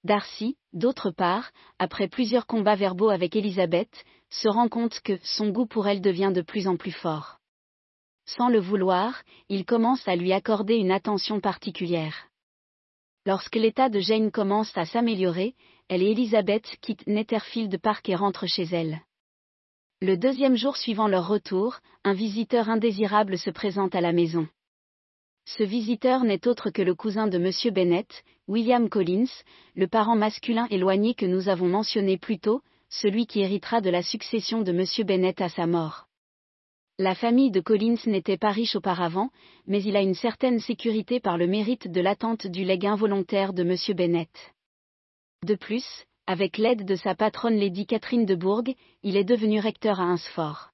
Darcy, 0.03 0.57
d'autre 0.73 1.13
part, 1.13 1.53
après 1.79 2.09
plusieurs 2.09 2.47
combats 2.47 2.75
verbaux 2.75 3.11
avec 3.11 3.37
Elizabeth, 3.37 4.05
se 4.29 4.49
rend 4.49 4.69
compte 4.69 5.01
que 5.03 5.21
son 5.23 5.51
goût 5.51 5.67
pour 5.67 5.87
elle 5.87 6.01
devient 6.01 6.33
de 6.35 6.43
plus 6.43 6.67
en 6.67 6.77
plus 6.77 6.91
fort. 6.91 7.39
Sans 8.27 8.49
le 8.49 8.59
vouloir, 8.59 9.23
il 9.49 9.65
commence 9.65 10.07
à 10.09 10.17
lui 10.17 10.33
accorder 10.33 10.75
une 10.75 10.91
attention 10.91 11.39
particulière. 11.39 12.27
Lorsque 13.25 13.55
l'état 13.55 13.89
de 13.89 14.01
Jane 14.01 14.33
commence 14.33 14.77
à 14.77 14.85
s'améliorer, 14.85 15.55
elle 15.89 16.03
et 16.03 16.11
Elizabeth 16.11 16.77
quittent 16.81 17.07
Netherfield 17.07 17.79
Park 17.79 18.09
et 18.09 18.17
rentrent 18.17 18.49
chez 18.49 18.65
elle. 18.65 19.01
Le 20.03 20.17
deuxième 20.17 20.57
jour 20.57 20.77
suivant 20.77 21.07
leur 21.07 21.29
retour, 21.29 21.79
un 22.03 22.13
visiteur 22.13 22.69
indésirable 22.69 23.39
se 23.39 23.51
présente 23.51 23.95
à 23.95 24.01
la 24.01 24.11
maison. 24.13 24.49
Ce 25.45 25.63
visiteur 25.63 26.25
n'est 26.25 26.49
autre 26.49 26.71
que 26.71 26.83
le 26.83 26.97
cousin 26.97 27.29
de 27.29 27.39
M. 27.39 27.73
Bennett, 27.73 28.25
William 28.49 28.89
Collins, 28.89 29.31
le 29.77 29.87
parent 29.87 30.17
masculin 30.17 30.67
éloigné 30.71 31.15
que 31.15 31.25
nous 31.25 31.49
avons 31.49 31.69
mentionné 31.69 32.19
plus 32.19 32.41
tôt, 32.41 32.63
celui 32.89 33.29
qui 33.29 33.43
héritera 33.43 33.81
de 33.81 33.91
la 33.91 34.03
succession 34.03 34.63
de 34.63 34.73
M. 34.73 35.07
Bennett 35.07 35.41
à 35.41 35.49
sa 35.49 35.69
mort. 35.69 36.09
La 36.99 37.15
famille 37.15 37.53
de 37.53 37.61
Collins 37.61 38.03
n'était 38.07 38.37
pas 38.37 38.51
riche 38.51 38.75
auparavant, 38.75 39.31
mais 39.69 39.85
il 39.85 39.95
a 39.95 40.03
une 40.03 40.17
certaine 40.17 40.59
sécurité 40.59 41.21
par 41.21 41.39
le 41.39 41.47
mérite 41.47 41.87
de 41.87 42.01
l'attente 42.01 42.49
du 42.49 42.65
legs 42.65 42.87
involontaire 42.87 43.53
de 43.53 43.63
M. 43.63 43.77
Bennett. 43.97 44.53
De 45.47 45.55
plus, 45.55 45.87
avec 46.27 46.57
l'aide 46.57 46.85
de 46.85 46.95
sa 46.95 47.15
patronne 47.15 47.57
Lady 47.57 47.87
Catherine 47.87 48.27
de 48.27 48.35
Bourg, 48.35 48.65
il 49.03 49.17
est 49.17 49.25
devenu 49.25 49.61
recteur 49.61 50.01
à 50.01 50.05
Hunsfort. 50.05 50.71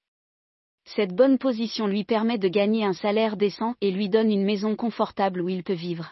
Cette 0.85 1.15
bonne 1.15 1.37
position 1.37 1.87
lui 1.87 2.03
permet 2.03 2.37
de 2.37 2.47
gagner 2.47 2.83
un 2.83 2.93
salaire 2.93 3.37
décent 3.37 3.75
et 3.81 3.91
lui 3.91 4.09
donne 4.09 4.31
une 4.31 4.43
maison 4.43 4.75
confortable 4.75 5.41
où 5.41 5.49
il 5.49 5.63
peut 5.63 5.73
vivre. 5.73 6.11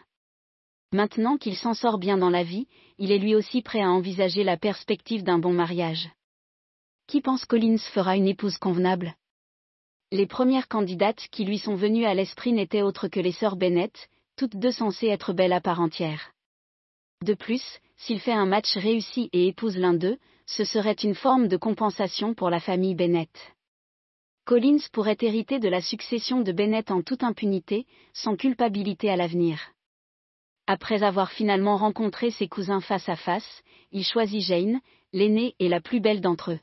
Maintenant 0.92 1.38
qu'il 1.38 1.56
s'en 1.56 1.74
sort 1.74 1.98
bien 1.98 2.18
dans 2.18 2.30
la 2.30 2.44
vie, 2.44 2.68
il 2.98 3.12
est 3.12 3.18
lui 3.18 3.36
aussi 3.36 3.62
prêt 3.62 3.82
à 3.82 3.90
envisager 3.90 4.44
la 4.44 4.58
perspective 4.58 5.24
d'un 5.24 5.40
bon 5.40 5.54
mariage. 5.54 6.10
Qui 7.08 7.22
pense 7.22 7.46
Collins 7.46 7.78
fera 7.94 8.16
une 8.16 8.28
épouse 8.28 8.58
convenable? 8.58 9.16
Les 10.12 10.28
premières 10.28 10.68
candidates 10.68 11.28
qui 11.32 11.44
lui 11.44 11.58
sont 11.58 11.76
venues 11.76 12.06
à 12.06 12.14
l'esprit 12.14 12.54
n'étaient 12.54 12.82
autres 12.82 13.08
que 13.08 13.20
les 13.20 13.34
sœurs 13.34 13.58
Bennett, 13.58 14.10
toutes 14.38 14.56
deux 14.56 14.72
censées 14.72 15.08
être 15.08 15.34
belles 15.34 15.54
à 15.54 15.62
part 15.62 15.82
entière. 15.82 16.32
De 17.24 17.34
plus, 17.34 17.80
s'il 17.98 18.20
fait 18.20 18.34
un 18.34 18.46
match 18.46 18.78
réussi 18.78 19.30
et 19.34 19.48
épouse 19.48 19.78
l'un 19.78 19.94
d'eux, 19.94 20.18
ce 20.46 20.64
serait 20.64 20.94
une 20.94 21.16
forme 21.16 21.48
de 21.48 21.58
compensation 21.58 22.34
pour 22.34 22.50
la 22.50 22.60
famille 22.60 22.96
Bennett. 22.96 23.54
Collins 24.46 24.88
pourrait 24.94 25.18
hériter 25.20 25.60
de 25.60 25.68
la 25.68 25.82
succession 25.82 26.40
de 26.40 26.54
Bennett 26.54 26.90
en 26.90 27.02
toute 27.02 27.24
impunité, 27.24 27.86
sans 28.14 28.38
culpabilité 28.38 29.10
à 29.10 29.18
l'avenir. 29.18 29.60
Après 30.68 31.04
avoir 31.04 31.32
finalement 31.32 31.76
rencontré 31.76 32.32
ses 32.32 32.48
cousins 32.48 32.82
face 32.82 33.10
à 33.10 33.16
face, 33.16 33.64
il 33.92 34.06
choisit 34.06 34.42
Jane, 34.42 34.80
l'aînée 35.12 35.56
et 35.60 35.68
la 35.68 35.82
plus 35.82 36.00
belle 36.00 36.22
d'entre 36.22 36.52
eux. 36.52 36.60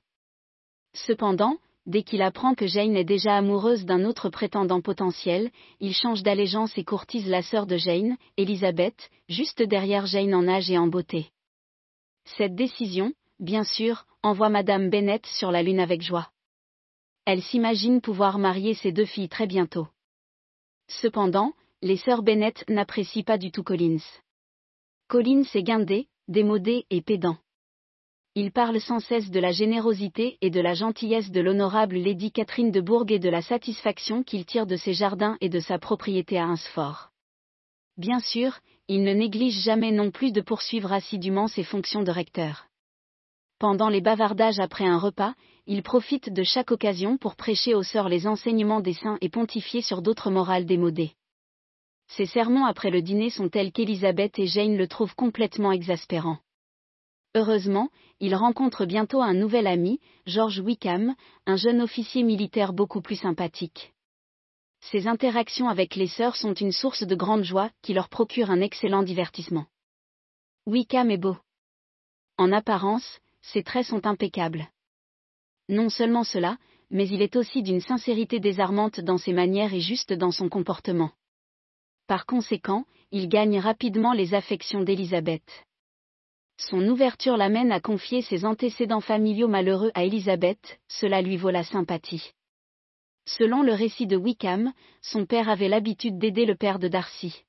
Cependant, 0.94 1.58
dès 1.86 2.02
qu'il 2.02 2.22
apprend 2.22 2.54
que 2.54 2.66
Jane 2.66 2.96
est 2.96 3.04
déjà 3.04 3.36
amoureuse 3.36 3.84
d'un 3.84 4.04
autre 4.04 4.28
prétendant 4.28 4.80
potentiel, 4.80 5.50
il 5.80 5.94
change 5.94 6.22
d'allégeance 6.22 6.76
et 6.78 6.84
courtise 6.84 7.28
la 7.28 7.42
sœur 7.42 7.66
de 7.66 7.76
Jane, 7.76 8.16
Elizabeth, 8.36 9.10
juste 9.28 9.62
derrière 9.62 10.06
Jane 10.06 10.34
en 10.34 10.48
âge 10.48 10.70
et 10.70 10.78
en 10.78 10.86
beauté. 10.86 11.30
Cette 12.24 12.54
décision, 12.54 13.12
bien 13.38 13.64
sûr, 13.64 14.06
envoie 14.22 14.48
Madame 14.48 14.88
Bennett 14.88 15.26
sur 15.26 15.50
la 15.50 15.62
lune 15.62 15.80
avec 15.80 16.02
joie. 16.02 16.30
Elle 17.26 17.42
s'imagine 17.42 18.00
pouvoir 18.00 18.38
marier 18.38 18.74
ses 18.74 18.92
deux 18.92 19.06
filles 19.06 19.28
très 19.28 19.46
bientôt. 19.46 19.88
Cependant, 20.88 21.52
les 21.82 21.96
sœurs 21.96 22.22
Bennett 22.22 22.64
n'apprécient 22.68 23.22
pas 23.22 23.38
du 23.38 23.50
tout 23.50 23.62
Collins. 23.62 24.04
Collins 25.08 25.44
est 25.54 25.62
guindé, 25.62 26.08
démodé 26.28 26.86
et 26.90 27.02
pédant. 27.02 27.36
Il 28.36 28.50
parle 28.50 28.80
sans 28.80 28.98
cesse 28.98 29.30
de 29.30 29.38
la 29.38 29.52
générosité 29.52 30.38
et 30.40 30.50
de 30.50 30.60
la 30.60 30.74
gentillesse 30.74 31.30
de 31.30 31.40
l'honorable 31.40 31.94
Lady 31.94 32.32
Catherine 32.32 32.72
de 32.72 32.80
Bourg 32.80 33.04
et 33.08 33.20
de 33.20 33.28
la 33.28 33.42
satisfaction 33.42 34.24
qu'il 34.24 34.44
tire 34.44 34.66
de 34.66 34.76
ses 34.76 34.92
jardins 34.92 35.36
et 35.40 35.48
de 35.48 35.60
sa 35.60 35.78
propriété 35.78 36.36
à 36.36 36.46
Hunsfort. 36.46 37.10
Bien 37.96 38.18
sûr, 38.18 38.58
il 38.88 39.04
ne 39.04 39.12
néglige 39.12 39.62
jamais 39.62 39.92
non 39.92 40.10
plus 40.10 40.32
de 40.32 40.40
poursuivre 40.40 40.92
assidûment 40.92 41.46
ses 41.46 41.62
fonctions 41.62 42.02
de 42.02 42.10
recteur. 42.10 42.66
Pendant 43.60 43.88
les 43.88 44.00
bavardages 44.00 44.58
après 44.58 44.84
un 44.84 44.98
repas, 44.98 45.34
il 45.68 45.84
profite 45.84 46.28
de 46.32 46.42
chaque 46.42 46.72
occasion 46.72 47.18
pour 47.18 47.36
prêcher 47.36 47.72
aux 47.76 47.84
sœurs 47.84 48.08
les 48.08 48.26
enseignements 48.26 48.80
des 48.80 48.94
saints 48.94 49.16
et 49.20 49.28
pontifier 49.28 49.80
sur 49.80 50.02
d'autres 50.02 50.32
morales 50.32 50.66
démodées. 50.66 51.12
Ses 52.08 52.26
sermons 52.26 52.66
après 52.66 52.90
le 52.90 53.00
dîner 53.00 53.30
sont 53.30 53.48
tels 53.48 53.70
qu'Élisabeth 53.70 54.40
et 54.40 54.48
Jane 54.48 54.76
le 54.76 54.88
trouvent 54.88 55.14
complètement 55.14 55.70
exaspérant. 55.70 56.38
Heureusement, 57.34 57.88
il 58.20 58.34
rencontre 58.36 58.86
bientôt 58.86 59.20
un 59.20 59.34
nouvel 59.34 59.66
ami, 59.66 60.00
George 60.26 60.60
Wickham, 60.60 61.14
un 61.46 61.56
jeune 61.56 61.80
officier 61.80 62.22
militaire 62.22 62.72
beaucoup 62.72 63.00
plus 63.00 63.16
sympathique. 63.16 63.92
Ses 64.80 65.08
interactions 65.08 65.68
avec 65.68 65.96
les 65.96 66.06
sœurs 66.06 66.36
sont 66.36 66.54
une 66.54 66.70
source 66.70 67.02
de 67.02 67.14
grande 67.16 67.42
joie 67.42 67.70
qui 67.82 67.92
leur 67.92 68.08
procure 68.08 68.50
un 68.50 68.60
excellent 68.60 69.02
divertissement. 69.02 69.66
Wickham 70.66 71.10
est 71.10 71.18
beau. 71.18 71.36
En 72.38 72.52
apparence, 72.52 73.18
ses 73.42 73.64
traits 73.64 73.86
sont 73.86 74.06
impeccables. 74.06 74.68
Non 75.68 75.88
seulement 75.88 76.24
cela, 76.24 76.58
mais 76.90 77.08
il 77.08 77.20
est 77.20 77.34
aussi 77.34 77.62
d'une 77.62 77.80
sincérité 77.80 78.38
désarmante 78.38 79.00
dans 79.00 79.18
ses 79.18 79.32
manières 79.32 79.74
et 79.74 79.80
juste 79.80 80.12
dans 80.12 80.30
son 80.30 80.48
comportement. 80.48 81.10
Par 82.06 82.26
conséquent, 82.26 82.84
il 83.10 83.28
gagne 83.28 83.58
rapidement 83.58 84.12
les 84.12 84.34
affections 84.34 84.82
d'Elisabeth. 84.82 85.64
Son 86.56 86.87
ouverture 86.88 87.37
l'amène 87.37 87.73
à 87.73 87.80
confier 87.80 88.23
ses 88.23 88.44
antécédents 88.44 89.00
familiaux 89.00 89.49
malheureux 89.49 89.90
à 89.94 90.04
Elisabeth, 90.04 90.78
cela 90.88 91.20
lui 91.20 91.37
vaut 91.37 91.50
la 91.50 91.64
sympathie. 91.64 92.32
Selon 93.26 93.62
le 93.62 93.73
récit 93.73 94.06
de 94.06 94.16
Wickham, 94.16 94.73
son 95.02 95.26
père 95.26 95.49
avait 95.49 95.68
l'habitude 95.68 96.18
d'aider 96.18 96.44
le 96.44 96.54
père 96.54 96.78
de 96.78 96.88
Darcy. 96.88 97.44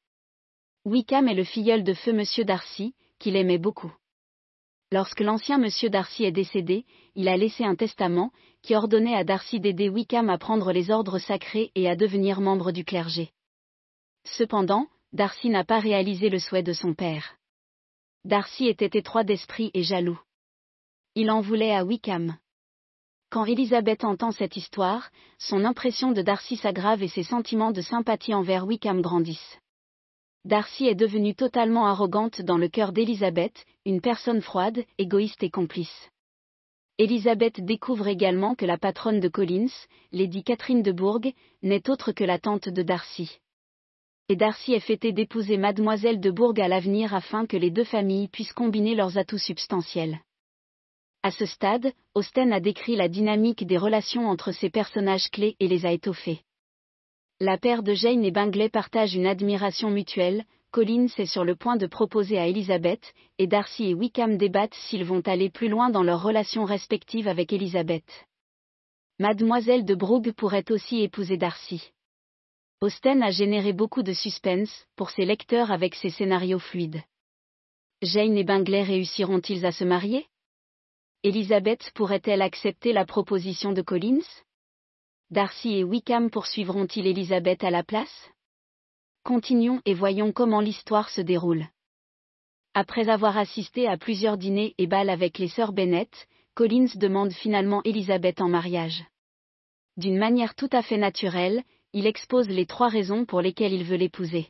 Wickham 0.86 1.28
est 1.28 1.36
le 1.36 1.44
filleul 1.44 1.84
de 1.84 1.94
feu 1.94 2.14
Monsieur 2.14 2.46
Darcy, 2.46 2.96
qu'il 3.20 3.36
aimait 3.36 3.58
beaucoup. 3.58 3.94
Lorsque 4.92 5.20
l'ancien 5.20 5.58
Monsieur 5.58 5.90
Darcy 5.90 6.24
est 6.24 6.32
décédé, 6.32 6.86
il 7.16 7.28
a 7.28 7.38
laissé 7.38 7.64
un 7.64 7.76
testament, 7.76 8.32
qui 8.62 8.76
ordonnait 8.76 9.16
à 9.16 9.24
Darcy 9.24 9.60
d'aider 9.60 9.90
Wickham 9.90 10.30
à 10.30 10.38
prendre 10.38 10.72
les 10.72 10.90
ordres 10.90 11.20
sacrés 11.20 11.72
et 11.76 11.90
à 11.90 11.96
devenir 11.96 12.40
membre 12.40 12.72
du 12.72 12.86
clergé. 12.86 13.32
Cependant, 14.24 14.88
Darcy 15.12 15.50
n'a 15.50 15.64
pas 15.64 15.80
réalisé 15.80 16.30
le 16.30 16.40
souhait 16.40 16.64
de 16.64 16.74
son 16.74 16.94
père. 16.94 17.36
Darcy 18.26 18.66
était 18.66 18.98
étroit 18.98 19.24
d'esprit 19.24 19.70
et 19.76 19.84
jaloux. 19.84 20.20
Il 21.14 21.30
en 21.30 21.42
voulait 21.42 21.76
à 21.76 21.86
Wickham. 21.86 22.36
Quand 23.30 23.46
Elisabeth 23.46 24.04
entend 24.04 24.32
cette 24.32 24.58
histoire, 24.58 25.12
son 25.38 25.64
impression 25.64 26.12
de 26.12 26.24
Darcy 26.24 26.56
s'aggrave 26.56 27.04
et 27.04 27.08
ses 27.08 27.22
sentiments 27.22 27.72
de 27.72 27.82
sympathie 27.82 28.34
envers 28.34 28.66
Wickham 28.66 29.04
grandissent. 29.04 29.60
Darcy 30.44 30.88
est 30.88 30.96
devenue 30.96 31.36
totalement 31.36 31.86
arrogante 31.86 32.42
dans 32.42 32.58
le 32.58 32.68
cœur 32.68 32.94
d'Elisabeth, 32.94 33.64
une 33.86 34.02
personne 34.02 34.42
froide, 34.42 34.84
égoïste 34.98 35.44
et 35.44 35.52
complice. 35.52 36.10
Elisabeth 36.98 37.64
découvre 37.64 38.08
également 38.08 38.56
que 38.56 38.66
la 38.66 38.80
patronne 38.80 39.20
de 39.20 39.28
Collins, 39.28 39.86
Lady 40.12 40.44
Catherine 40.44 40.82
de 40.82 40.92
Bourgh, 40.92 41.32
n'est 41.62 41.92
autre 41.92 42.12
que 42.12 42.24
la 42.24 42.40
tante 42.40 42.70
de 42.70 42.82
Darcy 42.82 43.40
et 44.28 44.36
Darcy 44.36 44.74
est 44.74 44.80
fêté 44.80 45.12
d'épouser 45.12 45.58
Mademoiselle 45.58 46.20
de 46.20 46.32
Bourg 46.32 46.56
à 46.58 46.68
l'avenir 46.68 47.14
afin 47.14 47.46
que 47.46 47.58
les 47.58 47.70
deux 47.70 47.84
familles 47.84 48.28
puissent 48.28 48.54
combiner 48.54 48.96
leurs 48.96 49.20
atouts 49.20 49.38
substantiels. 49.38 50.20
À 51.22 51.30
ce 51.30 51.46
stade, 51.46 51.94
Austen 52.16 52.52
a 52.52 52.60
décrit 52.60 52.96
la 52.96 53.08
dynamique 53.08 53.66
des 53.66 53.78
relations 53.78 54.28
entre 54.28 54.52
ces 54.52 54.70
personnages 54.70 55.30
clés 55.30 55.56
et 55.60 55.68
les 55.68 55.86
a 55.86 55.92
étoffés. 55.92 56.42
La 57.40 57.58
paire 57.58 57.84
de 57.84 57.94
Jane 57.94 58.24
et 58.24 58.32
Bingley 58.32 58.70
partagent 58.70 59.16
une 59.16 59.28
admiration 59.28 59.92
mutuelle, 59.92 60.46
Collins 60.72 61.08
est 61.18 61.26
sur 61.26 61.44
le 61.44 61.56
point 61.56 61.78
de 61.78 61.86
proposer 61.86 62.38
à 62.38 62.48
Elizabeth, 62.48 63.14
et 63.38 63.48
Darcy 63.48 63.90
et 63.90 63.94
Wickham 63.94 64.38
débattent 64.38 64.74
s'ils 64.74 65.06
vont 65.06 65.22
aller 65.22 65.50
plus 65.50 65.70
loin 65.70 65.90
dans 65.90 66.04
leurs 66.04 66.24
relations 66.24 66.66
respectives 66.66 67.28
avec 67.28 67.54
Elizabeth. 67.54 68.26
Mademoiselle 69.20 69.86
de 69.86 69.96
Brooke 69.96 70.32
pourrait 70.34 70.72
aussi 70.72 71.02
épouser 71.02 71.38
Darcy. 71.38 71.92
Austen 72.82 73.24
a 73.24 73.32
généré 73.32 73.72
beaucoup 73.72 74.04
de 74.04 74.12
suspense 74.12 74.86
pour 74.96 75.10
ses 75.10 75.26
lecteurs 75.26 75.72
avec 75.72 75.96
ses 75.96 76.10
scénarios 76.10 76.60
fluides. 76.60 77.02
Jane 78.02 78.38
et 78.38 78.44
Bingley 78.44 78.84
réussiront-ils 78.84 79.66
à 79.66 79.72
se 79.72 79.86
marier? 79.86 80.28
Elizabeth 81.24 81.92
pourrait-elle 81.96 82.42
accepter 82.42 82.92
la 82.92 83.06
proposition 83.06 83.72
de 83.72 83.82
Collins? 83.82 84.28
Darcy 85.32 85.78
et 85.78 85.84
Wickham 85.84 86.30
poursuivront-ils 86.30 87.08
Elizabeth 87.08 87.64
à 87.64 87.72
la 87.72 87.84
place? 87.84 88.30
Continuons 89.24 89.82
et 89.86 89.94
voyons 89.94 90.32
comment 90.34 90.60
l'histoire 90.60 91.10
se 91.10 91.22
déroule. 91.22 91.66
Après 92.74 93.08
avoir 93.08 93.38
assisté 93.38 93.88
à 93.88 93.98
plusieurs 93.98 94.38
dîners 94.38 94.76
et 94.78 94.86
bals 94.86 95.10
avec 95.10 95.40
les 95.40 95.48
sœurs 95.48 95.72
Bennet, 95.72 96.10
Collins 96.56 96.92
demande 96.96 97.32
finalement 97.32 97.82
Elizabeth 97.86 98.42
en 98.42 98.50
mariage. 98.50 99.06
D'une 99.98 100.18
manière 100.18 100.56
tout 100.56 100.70
à 100.74 100.82
fait 100.82 100.98
naturelle, 100.98 101.64
il 101.96 102.08
expose 102.08 102.50
les 102.50 102.66
trois 102.66 102.90
raisons 102.90 103.24
pour 103.24 103.40
lesquelles 103.40 103.72
il 103.72 103.86
veut 103.86 103.96
l'épouser. 103.96 104.50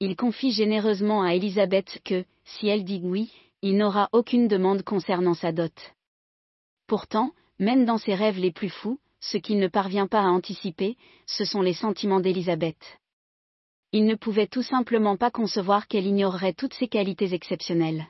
Il 0.00 0.16
confie 0.16 0.50
généreusement 0.50 1.22
à 1.22 1.34
Elisabeth 1.34 2.00
que, 2.06 2.24
si 2.44 2.68
elle 2.68 2.84
dit 2.84 3.02
oui, 3.04 3.30
il 3.60 3.76
n'aura 3.76 4.08
aucune 4.12 4.48
demande 4.48 4.82
concernant 4.82 5.34
sa 5.34 5.52
dot. 5.52 5.74
Pourtant, 6.86 7.32
même 7.58 7.84
dans 7.84 7.98
ses 7.98 8.14
rêves 8.14 8.38
les 8.38 8.50
plus 8.50 8.70
fous, 8.70 8.98
ce 9.20 9.36
qu'il 9.36 9.58
ne 9.58 9.68
parvient 9.68 10.06
pas 10.06 10.22
à 10.22 10.28
anticiper, 10.28 10.96
ce 11.26 11.44
sont 11.44 11.60
les 11.60 11.74
sentiments 11.74 12.20
d'Elisabeth. 12.20 12.98
Il 13.92 14.06
ne 14.06 14.14
pouvait 14.14 14.46
tout 14.46 14.62
simplement 14.62 15.18
pas 15.18 15.30
concevoir 15.30 15.86
qu'elle 15.86 16.06
ignorerait 16.06 16.54
toutes 16.54 16.74
ses 16.74 16.88
qualités 16.88 17.34
exceptionnelles. 17.34 18.06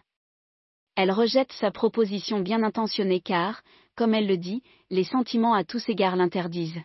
Elle 0.94 1.10
rejette 1.10 1.52
sa 1.54 1.72
proposition 1.72 2.38
bien 2.38 2.62
intentionnée 2.62 3.20
car, 3.20 3.62
comme 3.96 4.14
elle 4.14 4.28
le 4.28 4.36
dit, 4.36 4.62
les 4.90 5.04
sentiments 5.04 5.54
à 5.54 5.64
tous 5.64 5.88
égards 5.88 6.14
l'interdisent. 6.14 6.82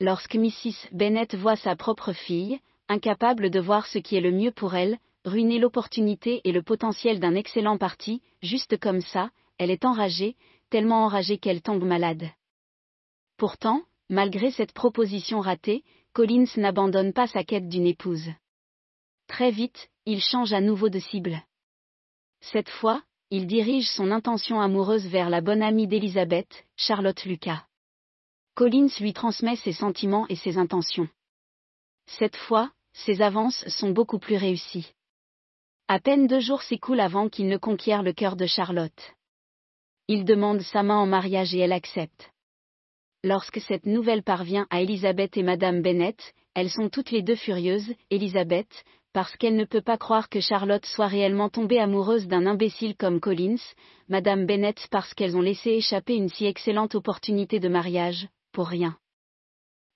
Lorsque 0.00 0.34
Mrs. 0.34 0.88
Bennet 0.92 1.28
voit 1.34 1.56
sa 1.56 1.76
propre 1.76 2.14
fille, 2.14 2.58
incapable 2.88 3.50
de 3.50 3.60
voir 3.60 3.86
ce 3.86 3.98
qui 3.98 4.16
est 4.16 4.22
le 4.22 4.32
mieux 4.32 4.50
pour 4.50 4.74
elle, 4.74 4.98
ruiner 5.26 5.58
l'opportunité 5.58 6.40
et 6.44 6.52
le 6.52 6.62
potentiel 6.62 7.20
d'un 7.20 7.34
excellent 7.34 7.76
parti, 7.76 8.22
juste 8.42 8.78
comme 8.78 9.02
ça, 9.02 9.30
elle 9.58 9.70
est 9.70 9.84
enragée, 9.84 10.36
tellement 10.70 11.04
enragée 11.04 11.36
qu'elle 11.36 11.60
tombe 11.60 11.84
malade. 11.84 12.30
Pourtant, 13.36 13.82
malgré 14.08 14.50
cette 14.50 14.72
proposition 14.72 15.40
ratée, 15.40 15.84
Collins 16.14 16.46
n'abandonne 16.56 17.12
pas 17.12 17.26
sa 17.26 17.44
quête 17.44 17.68
d'une 17.68 17.86
épouse. 17.86 18.30
Très 19.28 19.50
vite, 19.50 19.90
il 20.06 20.22
change 20.22 20.54
à 20.54 20.62
nouveau 20.62 20.88
de 20.88 20.98
cible. 20.98 21.42
Cette 22.40 22.70
fois, 22.70 23.02
il 23.30 23.46
dirige 23.46 23.88
son 23.88 24.10
intention 24.10 24.62
amoureuse 24.62 25.06
vers 25.06 25.28
la 25.28 25.42
bonne 25.42 25.62
amie 25.62 25.86
d'Elizabeth, 25.86 26.64
Charlotte 26.76 27.22
Lucas. 27.26 27.64
Collins 28.54 28.90
lui 29.00 29.12
transmet 29.12 29.56
ses 29.56 29.72
sentiments 29.72 30.26
et 30.28 30.36
ses 30.36 30.58
intentions. 30.58 31.08
Cette 32.06 32.36
fois, 32.36 32.70
ses 32.92 33.22
avances 33.22 33.66
sont 33.68 33.90
beaucoup 33.90 34.18
plus 34.18 34.36
réussies. 34.36 34.92
À 35.88 35.98
peine 35.98 36.26
deux 36.26 36.40
jours 36.40 36.62
s'écoulent 36.62 37.00
avant 37.00 37.28
qu'il 37.28 37.48
ne 37.48 37.56
conquiert 37.56 38.02
le 38.02 38.12
cœur 38.12 38.36
de 38.36 38.46
Charlotte. 38.46 39.12
Il 40.08 40.24
demande 40.24 40.60
sa 40.60 40.82
main 40.82 40.98
en 40.98 41.06
mariage 41.06 41.54
et 41.54 41.60
elle 41.60 41.72
accepte. 41.72 42.30
Lorsque 43.22 43.60
cette 43.60 43.86
nouvelle 43.86 44.22
parvient 44.22 44.66
à 44.70 44.82
Elisabeth 44.82 45.36
et 45.36 45.42
Madame 45.42 45.82
Bennet, 45.82 46.16
elles 46.54 46.70
sont 46.70 46.88
toutes 46.88 47.10
les 47.10 47.22
deux 47.22 47.36
furieuses, 47.36 47.94
Elisabeth, 48.10 48.84
parce 49.12 49.36
qu'elle 49.36 49.56
ne 49.56 49.64
peut 49.64 49.82
pas 49.82 49.98
croire 49.98 50.28
que 50.28 50.40
Charlotte 50.40 50.86
soit 50.86 51.06
réellement 51.06 51.48
tombée 51.48 51.78
amoureuse 51.78 52.26
d'un 52.28 52.46
imbécile 52.46 52.96
comme 52.96 53.20
Collins, 53.20 53.62
Madame 54.08 54.46
Bennet 54.46 54.74
parce 54.90 55.14
qu'elles 55.14 55.36
ont 55.36 55.42
laissé 55.42 55.70
échapper 55.70 56.14
une 56.14 56.28
si 56.28 56.46
excellente 56.46 56.94
opportunité 56.94 57.60
de 57.60 57.68
mariage, 57.68 58.28
pour 58.52 58.68
rien. 58.68 58.96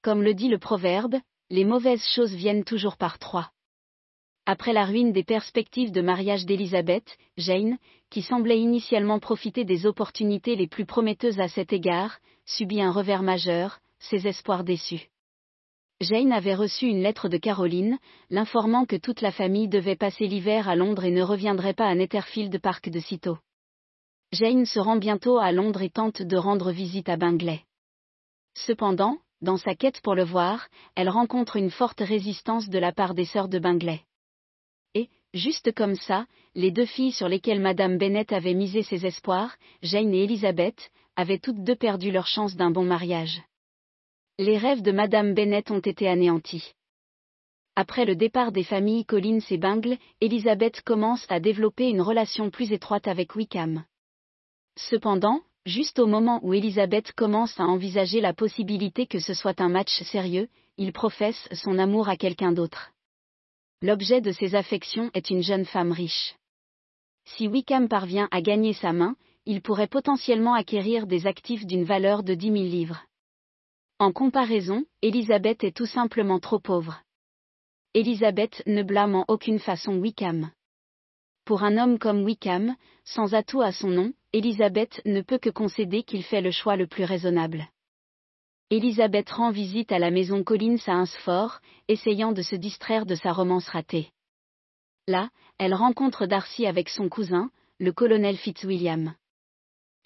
Comme 0.02 0.22
le 0.22 0.34
dit 0.34 0.48
le 0.48 0.58
proverbe, 0.58 1.16
les 1.50 1.64
mauvaises 1.64 2.06
choses 2.14 2.34
viennent 2.34 2.64
toujours 2.64 2.96
par 2.96 3.18
trois. 3.18 3.50
Après 4.46 4.74
la 4.74 4.84
ruine 4.84 5.12
des 5.12 5.24
perspectives 5.24 5.92
de 5.92 6.02
mariage 6.02 6.44
d'Elisabeth, 6.44 7.16
Jane, 7.38 7.78
qui 8.10 8.20
semblait 8.20 8.60
initialement 8.60 9.18
profiter 9.18 9.64
des 9.64 9.86
opportunités 9.86 10.54
les 10.54 10.66
plus 10.66 10.84
prometteuses 10.84 11.40
à 11.40 11.48
cet 11.48 11.72
égard, 11.72 12.18
subit 12.44 12.82
un 12.82 12.92
revers 12.92 13.22
majeur, 13.22 13.80
ses 13.98 14.26
espoirs 14.26 14.64
déçus. 14.64 15.08
Jane 16.00 16.32
avait 16.32 16.54
reçu 16.54 16.86
une 16.86 17.02
lettre 17.02 17.28
de 17.28 17.38
Caroline, 17.38 17.98
l'informant 18.28 18.84
que 18.84 18.96
toute 18.96 19.22
la 19.22 19.32
famille 19.32 19.68
devait 19.68 19.96
passer 19.96 20.26
l'hiver 20.26 20.68
à 20.68 20.76
Londres 20.76 21.04
et 21.04 21.10
ne 21.10 21.22
reviendrait 21.22 21.72
pas 21.72 21.86
à 21.86 21.94
Netherfield 21.94 22.58
Park 22.60 22.90
de 22.90 23.00
sitôt. 23.00 23.38
Jane 24.32 24.66
se 24.66 24.80
rend 24.80 24.96
bientôt 24.96 25.38
à 25.38 25.52
Londres 25.52 25.82
et 25.82 25.90
tente 25.90 26.20
de 26.20 26.36
rendre 26.36 26.72
visite 26.72 27.08
à 27.08 27.16
Bingley. 27.16 27.62
Cependant, 28.54 29.18
dans 29.40 29.56
sa 29.56 29.74
quête 29.74 30.00
pour 30.00 30.14
le 30.14 30.24
voir, 30.24 30.68
elle 30.94 31.08
rencontre 31.08 31.56
une 31.56 31.70
forte 31.70 32.00
résistance 32.00 32.68
de 32.68 32.78
la 32.78 32.92
part 32.92 33.14
des 33.14 33.24
sœurs 33.24 33.48
de 33.48 33.58
Bingley. 33.58 34.00
Et, 34.94 35.08
juste 35.34 35.74
comme 35.74 35.96
ça, 35.96 36.26
les 36.54 36.70
deux 36.70 36.86
filles 36.86 37.12
sur 37.12 37.28
lesquelles 37.28 37.60
Madame 37.60 37.98
Bennet 37.98 38.32
avait 38.32 38.54
misé 38.54 38.82
ses 38.82 39.06
espoirs, 39.06 39.56
Jane 39.82 40.14
et 40.14 40.24
Elizabeth, 40.24 40.90
avaient 41.16 41.38
toutes 41.38 41.62
deux 41.62 41.76
perdu 41.76 42.10
leur 42.10 42.26
chance 42.26 42.56
d'un 42.56 42.70
bon 42.70 42.84
mariage. 42.84 43.42
Les 44.38 44.58
rêves 44.58 44.82
de 44.82 44.92
Madame 44.92 45.34
Bennet 45.34 45.70
ont 45.70 45.80
été 45.80 46.08
anéantis. 46.08 46.74
Après 47.76 48.04
le 48.04 48.14
départ 48.14 48.52
des 48.52 48.62
familles 48.62 49.04
Collins 49.04 49.44
et 49.50 49.58
Bingle, 49.58 49.98
Elizabeth 50.20 50.80
commence 50.82 51.26
à 51.28 51.40
développer 51.40 51.88
une 51.88 52.00
relation 52.00 52.50
plus 52.50 52.72
étroite 52.72 53.08
avec 53.08 53.34
Wickham. 53.34 53.84
Cependant, 54.76 55.40
Juste 55.66 55.98
au 55.98 56.06
moment 56.06 56.40
où 56.42 56.52
Elisabeth 56.52 57.12
commence 57.12 57.58
à 57.58 57.64
envisager 57.64 58.20
la 58.20 58.34
possibilité 58.34 59.06
que 59.06 59.18
ce 59.18 59.32
soit 59.32 59.62
un 59.62 59.70
match 59.70 60.02
sérieux, 60.02 60.48
il 60.76 60.92
professe 60.92 61.48
son 61.52 61.78
amour 61.78 62.10
à 62.10 62.16
quelqu'un 62.16 62.52
d'autre. 62.52 62.90
L'objet 63.80 64.20
de 64.20 64.30
ses 64.30 64.54
affections 64.54 65.10
est 65.14 65.30
une 65.30 65.42
jeune 65.42 65.64
femme 65.64 65.92
riche. 65.92 66.36
Si 67.24 67.48
Wickham 67.48 67.88
parvient 67.88 68.28
à 68.30 68.42
gagner 68.42 68.74
sa 68.74 68.92
main, 68.92 69.16
il 69.46 69.62
pourrait 69.62 69.88
potentiellement 69.88 70.54
acquérir 70.54 71.06
des 71.06 71.26
actifs 71.26 71.64
d'une 71.64 71.84
valeur 71.84 72.22
de 72.22 72.34
10 72.34 72.52
000 72.52 72.56
livres. 72.64 73.02
En 73.98 74.12
comparaison, 74.12 74.84
Elisabeth 75.00 75.64
est 75.64 75.76
tout 75.76 75.86
simplement 75.86 76.40
trop 76.40 76.58
pauvre. 76.58 77.00
Elisabeth 77.94 78.62
ne 78.66 78.82
blâme 78.82 79.14
en 79.14 79.24
aucune 79.28 79.58
façon 79.58 79.96
Wickham. 79.96 80.50
Pour 81.44 81.62
un 81.62 81.76
homme 81.76 81.98
comme 81.98 82.24
Wickham, 82.24 82.74
sans 83.04 83.34
atout 83.34 83.60
à 83.60 83.70
son 83.70 83.88
nom, 83.88 84.12
Elisabeth 84.32 85.02
ne 85.04 85.20
peut 85.20 85.38
que 85.38 85.50
concéder 85.50 86.02
qu'il 86.02 86.22
fait 86.22 86.40
le 86.40 86.50
choix 86.50 86.76
le 86.76 86.86
plus 86.86 87.04
raisonnable. 87.04 87.68
Elisabeth 88.70 89.30
rend 89.30 89.50
visite 89.50 89.92
à 89.92 89.98
la 89.98 90.10
maison 90.10 90.42
Collins 90.42 90.78
à 90.86 90.94
Hunsford, 90.94 91.60
essayant 91.88 92.32
de 92.32 92.40
se 92.40 92.56
distraire 92.56 93.04
de 93.04 93.14
sa 93.14 93.32
romance 93.32 93.68
ratée. 93.68 94.10
Là, 95.06 95.28
elle 95.58 95.74
rencontre 95.74 96.24
Darcy 96.24 96.66
avec 96.66 96.88
son 96.88 97.10
cousin, 97.10 97.50
le 97.78 97.92
colonel 97.92 98.38
Fitzwilliam. 98.38 99.14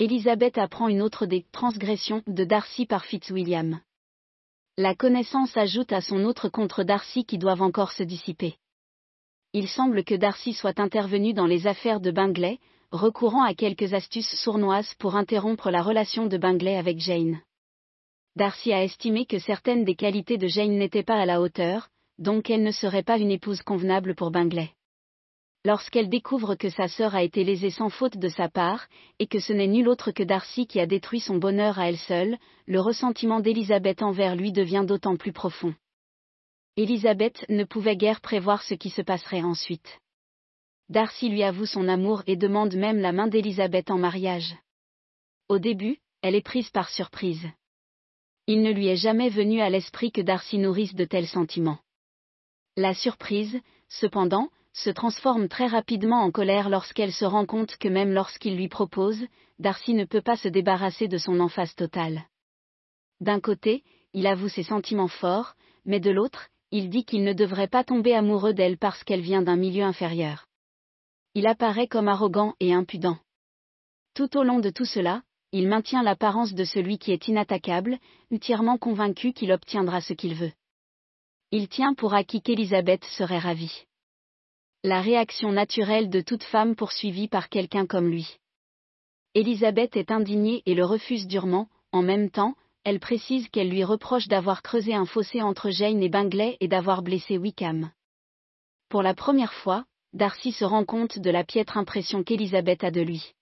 Elisabeth 0.00 0.58
apprend 0.58 0.88
une 0.88 1.02
autre 1.02 1.24
des 1.24 1.46
transgressions 1.52 2.22
de 2.26 2.44
Darcy 2.44 2.84
par 2.84 3.04
Fitzwilliam. 3.04 3.80
La 4.76 4.96
connaissance 4.96 5.56
ajoute 5.56 5.92
à 5.92 6.00
son 6.00 6.24
autre 6.24 6.48
contre 6.48 6.82
Darcy 6.82 7.24
qui 7.24 7.38
doivent 7.38 7.62
encore 7.62 7.92
se 7.92 8.02
dissiper. 8.02 8.56
Il 9.54 9.66
semble 9.66 10.04
que 10.04 10.14
Darcy 10.14 10.52
soit 10.52 10.78
intervenu 10.78 11.32
dans 11.32 11.46
les 11.46 11.66
affaires 11.66 12.00
de 12.00 12.10
Bingley, 12.10 12.58
recourant 12.90 13.42
à 13.42 13.54
quelques 13.54 13.94
astuces 13.94 14.34
sournoises 14.42 14.94
pour 14.98 15.16
interrompre 15.16 15.70
la 15.70 15.82
relation 15.82 16.26
de 16.26 16.36
Bingley 16.36 16.76
avec 16.76 16.98
Jane. 16.98 17.40
Darcy 18.36 18.74
a 18.74 18.84
estimé 18.84 19.24
que 19.24 19.38
certaines 19.38 19.84
des 19.84 19.94
qualités 19.94 20.36
de 20.36 20.46
Jane 20.46 20.76
n'étaient 20.76 21.02
pas 21.02 21.18
à 21.18 21.24
la 21.24 21.40
hauteur, 21.40 21.88
donc 22.18 22.50
elle 22.50 22.62
ne 22.62 22.70
serait 22.70 23.02
pas 23.02 23.18
une 23.18 23.30
épouse 23.30 23.62
convenable 23.62 24.14
pour 24.14 24.30
Bingley. 24.30 24.70
Lorsqu'elle 25.64 26.10
découvre 26.10 26.54
que 26.54 26.68
sa 26.68 26.86
sœur 26.86 27.14
a 27.14 27.22
été 27.22 27.42
lésée 27.42 27.70
sans 27.70 27.88
faute 27.88 28.18
de 28.18 28.28
sa 28.28 28.50
part, 28.50 28.86
et 29.18 29.26
que 29.26 29.40
ce 29.40 29.54
n'est 29.54 29.66
nul 29.66 29.88
autre 29.88 30.10
que 30.10 30.22
Darcy 30.22 30.66
qui 30.66 30.78
a 30.78 30.86
détruit 30.86 31.20
son 31.20 31.38
bonheur 31.38 31.78
à 31.78 31.88
elle 31.88 31.96
seule, 31.96 32.36
le 32.66 32.80
ressentiment 32.80 33.40
d'Elisabeth 33.40 34.02
envers 34.02 34.36
lui 34.36 34.52
devient 34.52 34.84
d'autant 34.86 35.16
plus 35.16 35.32
profond. 35.32 35.74
Elisabeth 36.78 37.44
ne 37.48 37.64
pouvait 37.64 37.96
guère 37.96 38.20
prévoir 38.20 38.62
ce 38.62 38.74
qui 38.74 38.90
se 38.90 39.02
passerait 39.02 39.42
ensuite. 39.42 39.98
Darcy 40.88 41.28
lui 41.28 41.42
avoue 41.42 41.66
son 41.66 41.88
amour 41.88 42.22
et 42.28 42.36
demande 42.36 42.76
même 42.76 43.00
la 43.00 43.10
main 43.10 43.26
d'Elisabeth 43.26 43.90
en 43.90 43.98
mariage. 43.98 44.54
Au 45.48 45.58
début, 45.58 45.98
elle 46.22 46.36
est 46.36 46.40
prise 46.40 46.70
par 46.70 46.88
surprise. 46.88 47.44
Il 48.46 48.62
ne 48.62 48.70
lui 48.70 48.86
est 48.86 48.96
jamais 48.96 49.28
venu 49.28 49.60
à 49.60 49.70
l'esprit 49.70 50.12
que 50.12 50.20
Darcy 50.20 50.56
nourrisse 50.56 50.94
de 50.94 51.04
tels 51.04 51.26
sentiments. 51.26 51.80
La 52.76 52.94
surprise, 52.94 53.58
cependant, 53.88 54.48
se 54.72 54.90
transforme 54.90 55.48
très 55.48 55.66
rapidement 55.66 56.22
en 56.22 56.30
colère 56.30 56.68
lorsqu'elle 56.68 57.12
se 57.12 57.24
rend 57.24 57.44
compte 57.44 57.76
que 57.78 57.88
même 57.88 58.12
lorsqu'il 58.12 58.54
lui 58.54 58.68
propose, 58.68 59.26
Darcy 59.58 59.94
ne 59.94 60.04
peut 60.04 60.22
pas 60.22 60.36
se 60.36 60.46
débarrasser 60.46 61.08
de 61.08 61.18
son 61.18 61.40
emphase 61.40 61.74
totale. 61.74 62.22
D'un 63.20 63.40
côté, 63.40 63.82
il 64.12 64.28
avoue 64.28 64.48
ses 64.48 64.62
sentiments 64.62 65.08
forts, 65.08 65.56
mais 65.84 65.98
de 65.98 66.12
l'autre, 66.12 66.50
il 66.70 66.90
dit 66.90 67.04
qu'il 67.04 67.24
ne 67.24 67.32
devrait 67.32 67.68
pas 67.68 67.84
tomber 67.84 68.14
amoureux 68.14 68.54
d'elle 68.54 68.78
parce 68.78 69.02
qu'elle 69.04 69.20
vient 69.20 69.42
d'un 69.42 69.56
milieu 69.56 69.84
inférieur. 69.84 70.46
Il 71.34 71.46
apparaît 71.46 71.88
comme 71.88 72.08
arrogant 72.08 72.54
et 72.60 72.72
impudent. 72.72 73.18
Tout 74.14 74.36
au 74.36 74.42
long 74.42 74.58
de 74.58 74.70
tout 74.70 74.84
cela, 74.84 75.22
il 75.52 75.68
maintient 75.68 76.02
l'apparence 76.02 76.52
de 76.52 76.64
celui 76.64 76.98
qui 76.98 77.12
est 77.12 77.28
inattaquable, 77.28 77.98
entièrement 78.32 78.76
convaincu 78.76 79.32
qu'il 79.32 79.52
obtiendra 79.52 80.00
ce 80.00 80.12
qu'il 80.12 80.34
veut. 80.34 80.52
Il 81.50 81.68
tient 81.68 81.94
pour 81.94 82.12
acquis 82.12 82.42
qu'Elisabeth 82.42 83.04
serait 83.04 83.38
ravie. 83.38 83.84
La 84.84 85.00
réaction 85.00 85.50
naturelle 85.50 86.10
de 86.10 86.20
toute 86.20 86.44
femme 86.44 86.76
poursuivie 86.76 87.28
par 87.28 87.48
quelqu'un 87.48 87.86
comme 87.86 88.08
lui. 88.08 88.36
Elisabeth 89.34 89.96
est 89.96 90.10
indignée 90.10 90.62
et 90.66 90.74
le 90.74 90.84
refuse 90.84 91.26
durement, 91.26 91.68
en 91.92 92.02
même 92.02 92.30
temps, 92.30 92.54
elle 92.88 93.00
précise 93.00 93.50
qu'elle 93.50 93.68
lui 93.68 93.84
reproche 93.84 94.28
d'avoir 94.28 94.62
creusé 94.62 94.94
un 94.94 95.04
fossé 95.04 95.42
entre 95.42 95.68
Jane 95.68 96.02
et 96.02 96.08
Bingley 96.08 96.56
et 96.60 96.68
d'avoir 96.68 97.02
blessé 97.02 97.36
Wickham. 97.36 97.90
Pour 98.88 99.02
la 99.02 99.12
première 99.12 99.52
fois, 99.52 99.84
Darcy 100.14 100.52
se 100.52 100.64
rend 100.64 100.86
compte 100.86 101.18
de 101.18 101.28
la 101.28 101.44
piètre 101.44 101.76
impression 101.76 102.22
qu'Elisabeth 102.22 102.84
a 102.84 102.90
de 102.90 103.02
lui. 103.02 103.34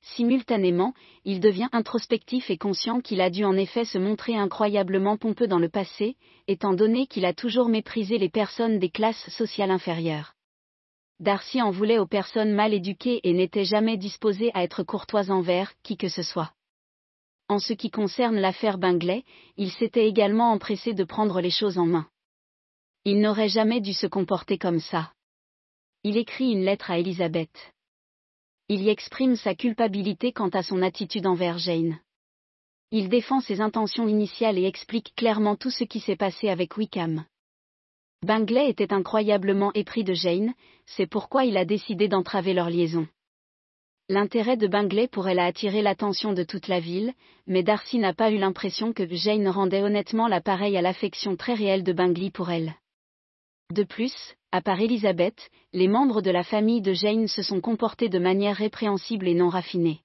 Simultanément, 0.00 0.94
il 1.26 1.40
devient 1.40 1.68
introspectif 1.72 2.48
et 2.48 2.56
conscient 2.56 3.02
qu'il 3.02 3.20
a 3.20 3.28
dû 3.28 3.44
en 3.44 3.54
effet 3.54 3.84
se 3.84 3.98
montrer 3.98 4.34
incroyablement 4.34 5.18
pompeux 5.18 5.46
dans 5.46 5.58
le 5.58 5.68
passé, 5.68 6.16
étant 6.48 6.72
donné 6.72 7.06
qu'il 7.06 7.26
a 7.26 7.34
toujours 7.34 7.68
méprisé 7.68 8.16
les 8.16 8.30
personnes 8.30 8.78
des 8.78 8.88
classes 8.88 9.28
sociales 9.28 9.72
inférieures. 9.72 10.36
Darcy 11.20 11.60
en 11.60 11.70
voulait 11.70 11.98
aux 11.98 12.06
personnes 12.06 12.54
mal 12.54 12.72
éduquées 12.72 13.20
et 13.24 13.34
n'était 13.34 13.66
jamais 13.66 13.98
disposé 13.98 14.50
à 14.54 14.62
être 14.62 14.84
courtois 14.84 15.30
envers 15.30 15.70
qui 15.82 15.98
que 15.98 16.08
ce 16.08 16.22
soit. 16.22 16.54
En 17.48 17.58
ce 17.58 17.72
qui 17.72 17.90
concerne 17.90 18.36
l'affaire 18.36 18.78
Bingley, 18.78 19.24
il 19.56 19.70
s'était 19.70 20.08
également 20.08 20.52
empressé 20.52 20.94
de 20.94 21.04
prendre 21.04 21.40
les 21.40 21.50
choses 21.50 21.78
en 21.78 21.86
main. 21.86 22.08
Il 23.04 23.20
n'aurait 23.20 23.48
jamais 23.48 23.80
dû 23.80 23.92
se 23.92 24.06
comporter 24.06 24.58
comme 24.58 24.80
ça. 24.80 25.12
Il 26.02 26.16
écrit 26.16 26.52
une 26.52 26.64
lettre 26.64 26.90
à 26.90 26.98
Elisabeth 26.98 27.74
il 28.68 28.82
y 28.82 28.88
exprime 28.88 29.36
sa 29.36 29.54
culpabilité 29.54 30.32
quant 30.32 30.48
à 30.48 30.62
son 30.62 30.80
attitude 30.80 31.26
envers 31.26 31.58
Jane. 31.58 31.98
Il 32.90 33.08
défend 33.08 33.40
ses 33.40 33.60
intentions 33.60 34.08
initiales 34.08 34.58
et 34.58 34.64
explique 34.64 35.14
clairement 35.16 35.56
tout 35.56 35.70
ce 35.70 35.84
qui 35.84 36.00
s'est 36.00 36.16
passé 36.16 36.48
avec 36.48 36.76
Wickham. 36.76 37.26
Bingley 38.22 38.70
était 38.70 38.94
incroyablement 38.94 39.70
épris 39.74 40.02
de 40.02 40.14
Jane, 40.14 40.54
c'est 40.86 41.06
pourquoi 41.06 41.44
il 41.44 41.58
a 41.58 41.66
décidé 41.66 42.08
d'entraver 42.08 42.54
leur 42.54 42.70
liaison. 42.70 43.06
L'intérêt 44.10 44.58
de 44.58 44.66
Bingley 44.66 45.08
pourrait 45.08 45.34
la 45.34 45.46
attirer 45.46 45.80
l'attention 45.80 46.34
de 46.34 46.42
toute 46.42 46.68
la 46.68 46.78
ville, 46.78 47.14
mais 47.46 47.62
Darcy 47.62 47.98
n'a 47.98 48.12
pas 48.12 48.30
eu 48.30 48.36
l'impression 48.36 48.92
que 48.92 49.06
Jane 49.14 49.48
rendait 49.48 49.82
honnêtement 49.82 50.28
l'appareil 50.28 50.76
à 50.76 50.82
l'affection 50.82 51.36
très 51.36 51.54
réelle 51.54 51.84
de 51.84 51.94
Bingley 51.94 52.30
pour 52.30 52.50
elle. 52.50 52.74
De 53.72 53.82
plus, 53.82 54.14
à 54.52 54.60
part 54.60 54.78
Elisabeth, 54.78 55.50
les 55.72 55.88
membres 55.88 56.20
de 56.20 56.30
la 56.30 56.44
famille 56.44 56.82
de 56.82 56.92
Jane 56.92 57.28
se 57.28 57.42
sont 57.42 57.62
comportés 57.62 58.10
de 58.10 58.18
manière 58.18 58.56
répréhensible 58.56 59.26
et 59.26 59.32
non 59.32 59.48
raffinée. 59.48 60.00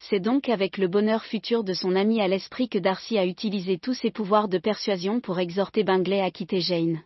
C'est 0.00 0.20
donc 0.20 0.50
avec 0.50 0.76
le 0.76 0.86
bonheur 0.86 1.24
futur 1.24 1.64
de 1.64 1.72
son 1.72 1.96
ami 1.96 2.20
à 2.20 2.28
l'esprit 2.28 2.68
que 2.68 2.78
Darcy 2.78 3.16
a 3.16 3.24
utilisé 3.24 3.78
tous 3.78 3.94
ses 3.94 4.10
pouvoirs 4.10 4.48
de 4.48 4.58
persuasion 4.58 5.20
pour 5.20 5.38
exhorter 5.38 5.82
Bingley 5.82 6.20
à 6.20 6.30
quitter 6.30 6.60
Jane. 6.60 7.00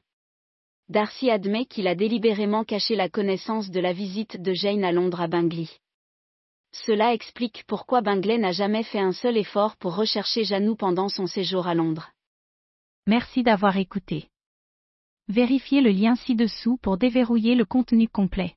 Darcy 0.89 1.31
admet 1.31 1.65
qu'il 1.65 1.87
a 1.87 1.95
délibérément 1.95 2.65
caché 2.65 2.97
la 2.97 3.09
connaissance 3.09 3.71
de 3.71 3.79
la 3.79 3.93
visite 3.93 4.43
de 4.43 4.53
Jane 4.53 4.83
à 4.83 4.91
Londres 4.91 5.21
à 5.21 5.29
Bingley. 5.29 5.69
Cela 6.73 7.13
explique 7.13 7.65
pourquoi 7.67 8.01
Bingley 8.01 8.39
n'a 8.39 8.53
jamais 8.53 8.83
fait 8.83 8.99
un 8.99 9.13
seul 9.13 9.37
effort 9.37 9.77
pour 9.77 9.95
rechercher 9.95 10.45
Janou 10.45 10.75
pendant 10.75 11.09
son 11.09 11.27
séjour 11.27 11.67
à 11.67 11.75
Londres. 11.75 12.11
Merci 13.07 13.43
d'avoir 13.43 13.77
écouté. 13.77 14.29
Vérifiez 15.29 15.81
le 15.83 15.91
lien 15.91 16.17
ci-dessous 16.17 16.79
pour 16.79 16.97
déverrouiller 16.97 17.55
le 17.55 17.65
contenu 17.65 18.09
complet. 18.09 18.55